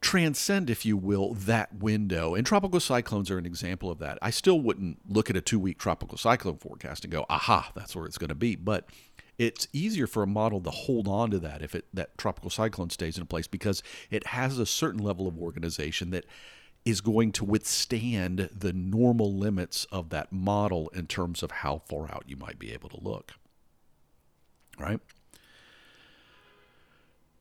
transcend, 0.01 0.69
if 0.69 0.85
you 0.85 0.97
will, 0.97 1.33
that 1.33 1.75
window. 1.75 2.35
And 2.35 2.45
tropical 2.45 2.79
cyclones 2.81 3.31
are 3.31 3.37
an 3.37 3.45
example 3.45 3.89
of 3.89 3.99
that. 3.99 4.19
I 4.21 4.29
still 4.29 4.59
wouldn't 4.59 4.99
look 5.09 5.29
at 5.29 5.37
a 5.37 5.41
two 5.41 5.59
week 5.59 5.79
tropical 5.79 6.17
cyclone 6.17 6.57
forecast 6.57 7.05
and 7.05 7.11
go, 7.11 7.25
aha, 7.29 7.71
that's 7.73 7.95
where 7.95 8.05
it's 8.05 8.17
going 8.17 8.27
to 8.27 8.35
be. 8.35 8.55
But 8.57 8.89
it's 9.37 9.67
easier 9.71 10.07
for 10.07 10.23
a 10.23 10.27
model 10.27 10.59
to 10.61 10.69
hold 10.69 11.07
on 11.07 11.31
to 11.31 11.39
that 11.39 11.61
if 11.61 11.73
it 11.73 11.85
that 11.93 12.17
tropical 12.17 12.49
cyclone 12.49 12.89
stays 12.89 13.17
in 13.17 13.25
place 13.27 13.47
because 13.47 13.83
it 14.09 14.27
has 14.27 14.59
a 14.59 14.65
certain 14.65 15.01
level 15.01 15.27
of 15.27 15.39
organization 15.39 16.09
that 16.09 16.25
is 16.87 17.01
going 17.01 17.33
to 17.33 17.43
withstand 17.43 18.49
the 18.55 18.71
normal 18.71 19.35
limits 19.35 19.85
of 19.91 20.09
that 20.09 20.31
model 20.31 20.87
in 20.95 21.05
terms 21.05 21.43
of 21.43 21.51
how 21.51 21.81
far 21.89 22.09
out 22.09 22.23
you 22.27 22.37
might 22.37 22.57
be 22.57 22.71
able 22.71 22.87
to 22.87 22.97
look. 23.01 23.33
Right? 24.79 25.01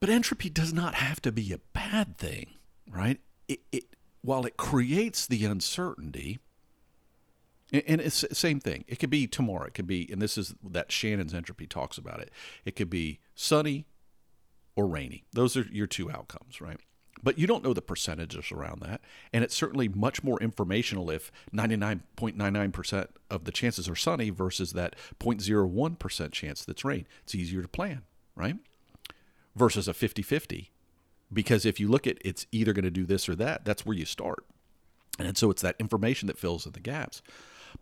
But 0.01 0.09
entropy 0.09 0.49
does 0.49 0.73
not 0.73 0.95
have 0.95 1.21
to 1.21 1.31
be 1.31 1.53
a 1.53 1.59
bad 1.71 2.17
thing, 2.17 2.55
right? 2.91 3.21
It, 3.47 3.61
it 3.71 3.85
while 4.21 4.45
it 4.45 4.57
creates 4.57 5.25
the 5.25 5.45
uncertainty, 5.45 6.39
and 7.71 8.01
it's 8.01 8.21
the 8.21 8.35
same 8.35 8.59
thing. 8.59 8.83
It 8.89 8.99
could 8.99 9.09
be 9.09 9.27
tomorrow. 9.27 9.67
It 9.67 9.73
could 9.73 9.87
be, 9.87 10.09
and 10.11 10.21
this 10.21 10.37
is 10.37 10.55
that 10.61 10.91
Shannon's 10.91 11.33
entropy 11.33 11.67
talks 11.67 11.97
about 11.97 12.19
it. 12.19 12.31
It 12.65 12.75
could 12.75 12.89
be 12.89 13.21
sunny 13.33 13.85
or 14.75 14.87
rainy. 14.87 15.23
Those 15.31 15.55
are 15.55 15.65
your 15.71 15.87
two 15.87 16.11
outcomes, 16.11 16.59
right? 16.59 16.79
But 17.23 17.39
you 17.39 17.47
don't 17.47 17.63
know 17.63 17.73
the 17.73 17.81
percentages 17.81 18.51
around 18.51 18.81
that. 18.81 19.01
And 19.33 19.43
it's 19.43 19.55
certainly 19.55 19.87
much 19.87 20.23
more 20.23 20.39
informational 20.39 21.09
if 21.09 21.31
99.99% 21.53 23.07
of 23.29 23.43
the 23.45 23.51
chances 23.51 23.89
are 23.89 23.95
sunny 23.95 24.29
versus 24.29 24.73
that 24.73 24.95
0.01% 25.19 26.31
chance 26.31 26.63
that's 26.63 26.85
rain. 26.85 27.07
It's 27.23 27.35
easier 27.35 27.61
to 27.61 27.67
plan, 27.67 28.03
right? 28.35 28.57
Versus 29.55 29.87
a 29.87 29.93
50 29.93 30.21
50. 30.21 30.71
Because 31.33 31.65
if 31.65 31.79
you 31.79 31.89
look 31.89 32.07
at 32.07 32.17
it's 32.23 32.45
either 32.51 32.71
going 32.71 32.85
to 32.85 32.91
do 32.91 33.05
this 33.05 33.27
or 33.27 33.35
that, 33.35 33.65
that's 33.65 33.85
where 33.85 33.97
you 33.97 34.05
start. 34.05 34.45
And 35.19 35.37
so 35.37 35.49
it's 35.49 35.61
that 35.61 35.75
information 35.79 36.27
that 36.27 36.37
fills 36.37 36.65
in 36.65 36.73
the 36.73 36.79
gaps. 36.79 37.21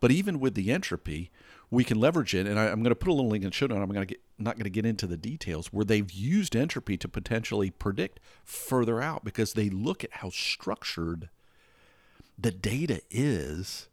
But 0.00 0.10
even 0.10 0.40
with 0.40 0.54
the 0.54 0.72
entropy, 0.72 1.30
we 1.70 1.84
can 1.84 1.98
leverage 1.98 2.34
it. 2.34 2.46
And 2.46 2.58
I, 2.58 2.66
am 2.66 2.82
going 2.82 2.90
to 2.90 2.96
put 2.96 3.08
a 3.08 3.12
little 3.12 3.30
link 3.30 3.44
in 3.44 3.50
the 3.50 3.54
show 3.54 3.66
note. 3.66 3.82
I'm 3.82 3.88
going 3.88 4.06
to 4.06 4.14
get 4.14 4.20
not 4.38 4.56
going 4.56 4.64
to 4.64 4.70
get 4.70 4.86
into 4.86 5.06
the 5.06 5.16
details 5.16 5.72
where 5.72 5.84
they've 5.84 6.10
used 6.10 6.54
entropy 6.54 6.96
to 6.98 7.08
potentially 7.08 7.70
predict 7.70 8.20
further 8.44 9.00
out 9.00 9.24
because 9.24 9.54
they 9.54 9.70
look 9.70 10.04
at 10.04 10.12
how 10.12 10.30
structured 10.30 11.30
the 12.38 12.50
data 12.50 13.00
is 13.10 13.88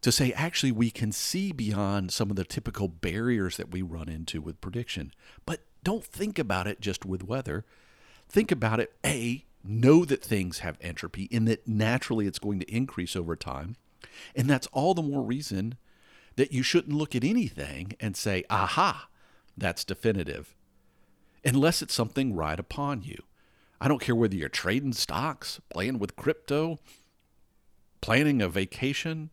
to 0.00 0.10
say 0.10 0.32
actually 0.32 0.72
we 0.72 0.90
can 0.90 1.12
see 1.12 1.52
beyond 1.52 2.12
some 2.12 2.30
of 2.30 2.36
the 2.36 2.44
typical 2.44 2.88
barriers 2.88 3.56
that 3.56 3.70
we 3.70 3.82
run 3.82 4.08
into 4.08 4.40
with 4.40 4.60
prediction. 4.60 5.12
But 5.44 5.60
don't 5.84 6.04
think 6.04 6.38
about 6.38 6.66
it 6.66 6.80
just 6.80 7.04
with 7.04 7.22
weather. 7.22 7.64
Think 8.28 8.50
about 8.50 8.80
it 8.80 8.92
a 9.04 9.44
know 9.62 10.04
that 10.04 10.22
things 10.22 10.60
have 10.60 10.78
entropy 10.80 11.28
and 11.32 11.46
that 11.48 11.66
naturally 11.66 12.26
it's 12.26 12.38
going 12.38 12.60
to 12.60 12.74
increase 12.74 13.16
over 13.16 13.36
time. 13.36 13.76
And 14.34 14.48
that's 14.48 14.66
all 14.68 14.94
the 14.94 15.02
more 15.02 15.22
reason 15.22 15.76
that 16.36 16.52
you 16.52 16.62
shouldn't 16.62 16.96
look 16.96 17.14
at 17.14 17.24
anything 17.24 17.92
and 18.00 18.16
say, 18.16 18.44
aha, 18.50 19.08
that's 19.56 19.84
definitive, 19.84 20.54
unless 21.44 21.80
it's 21.82 21.94
something 21.94 22.34
right 22.34 22.58
upon 22.58 23.02
you. 23.02 23.22
I 23.80 23.88
don't 23.88 24.00
care 24.00 24.14
whether 24.14 24.34
you're 24.34 24.48
trading 24.48 24.92
stocks, 24.92 25.60
playing 25.70 25.98
with 25.98 26.16
crypto, 26.16 26.78
planning 28.00 28.42
a 28.42 28.48
vacation, 28.48 29.30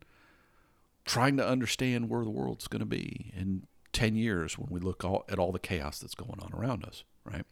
trying 1.05 1.37
to 1.37 1.47
understand 1.47 2.09
where 2.09 2.23
the 2.23 2.29
world's 2.29 2.67
going 2.67 2.79
to 2.81 2.85
be 2.85 3.31
in 3.35 3.63
10 3.91 4.15
years 4.15 4.57
when 4.57 4.69
we 4.69 4.79
look 4.79 5.03
all, 5.03 5.25
at 5.29 5.39
all 5.39 5.51
the 5.51 5.59
chaos 5.59 5.99
that's 5.99 6.15
going 6.15 6.39
on 6.39 6.53
around 6.53 6.83
us, 6.85 7.03
right? 7.25 7.45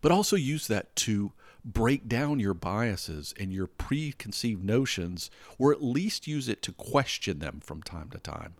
but 0.00 0.12
also 0.12 0.36
use 0.36 0.66
that 0.66 0.94
to 0.96 1.32
break 1.64 2.08
down 2.08 2.40
your 2.40 2.54
biases 2.54 3.32
and 3.38 3.52
your 3.52 3.66
preconceived 3.66 4.62
notions, 4.62 5.30
or 5.58 5.72
at 5.72 5.82
least 5.82 6.26
use 6.26 6.48
it 6.48 6.62
to 6.62 6.72
question 6.72 7.38
them 7.38 7.60
from 7.64 7.82
time 7.82 8.10
to 8.10 8.18
time 8.18 8.54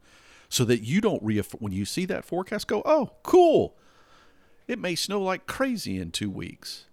so 0.48 0.64
that 0.64 0.82
you 0.82 1.00
don't 1.00 1.22
reaffirm 1.22 1.58
when 1.60 1.72
you 1.72 1.84
see 1.84 2.06
that 2.06 2.24
forecast 2.24 2.68
go, 2.68 2.82
oh, 2.84 3.10
cool. 3.22 3.76
It 4.66 4.78
may 4.78 4.94
snow 4.94 5.20
like 5.20 5.46
crazy 5.46 5.98
in 5.98 6.10
two 6.10 6.30
weeks. 6.30 6.86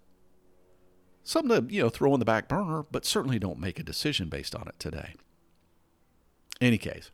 Something 1.24 1.68
to, 1.68 1.72
you 1.74 1.82
know, 1.82 1.88
throw 1.88 2.12
in 2.12 2.18
the 2.18 2.26
back 2.26 2.48
burner, 2.48 2.84
but 2.90 3.06
certainly 3.06 3.38
don't 3.38 3.60
make 3.60 3.78
a 3.78 3.84
decision 3.84 4.28
based 4.28 4.54
on 4.54 4.66
it 4.68 4.74
today. 4.78 5.14
Any 6.60 6.78
case, 6.78 7.10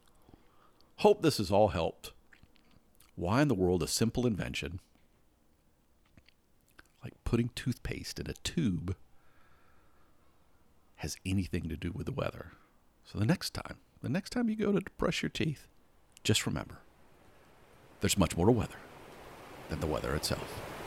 hope 0.96 1.22
this 1.22 1.38
has 1.38 1.50
all 1.50 1.68
helped. 1.68 2.12
Why 3.14 3.42
in 3.42 3.48
the 3.48 3.54
world 3.54 3.82
a 3.82 3.88
simple 3.88 4.26
invention 4.26 4.80
putting 7.28 7.50
toothpaste 7.54 8.18
in 8.18 8.30
a 8.30 8.32
tube 8.42 8.96
has 10.96 11.18
anything 11.26 11.68
to 11.68 11.76
do 11.76 11.92
with 11.94 12.06
the 12.06 12.12
weather. 12.12 12.52
So 13.04 13.18
the 13.18 13.26
next 13.26 13.52
time, 13.52 13.76
the 14.00 14.08
next 14.08 14.30
time 14.30 14.48
you 14.48 14.56
go 14.56 14.72
to 14.72 14.80
brush 14.96 15.22
your 15.22 15.28
teeth, 15.28 15.66
just 16.24 16.46
remember 16.46 16.78
there's 18.00 18.16
much 18.16 18.34
more 18.34 18.46
to 18.46 18.52
weather 18.52 18.78
than 19.68 19.80
the 19.80 19.86
weather 19.86 20.14
itself. 20.14 20.77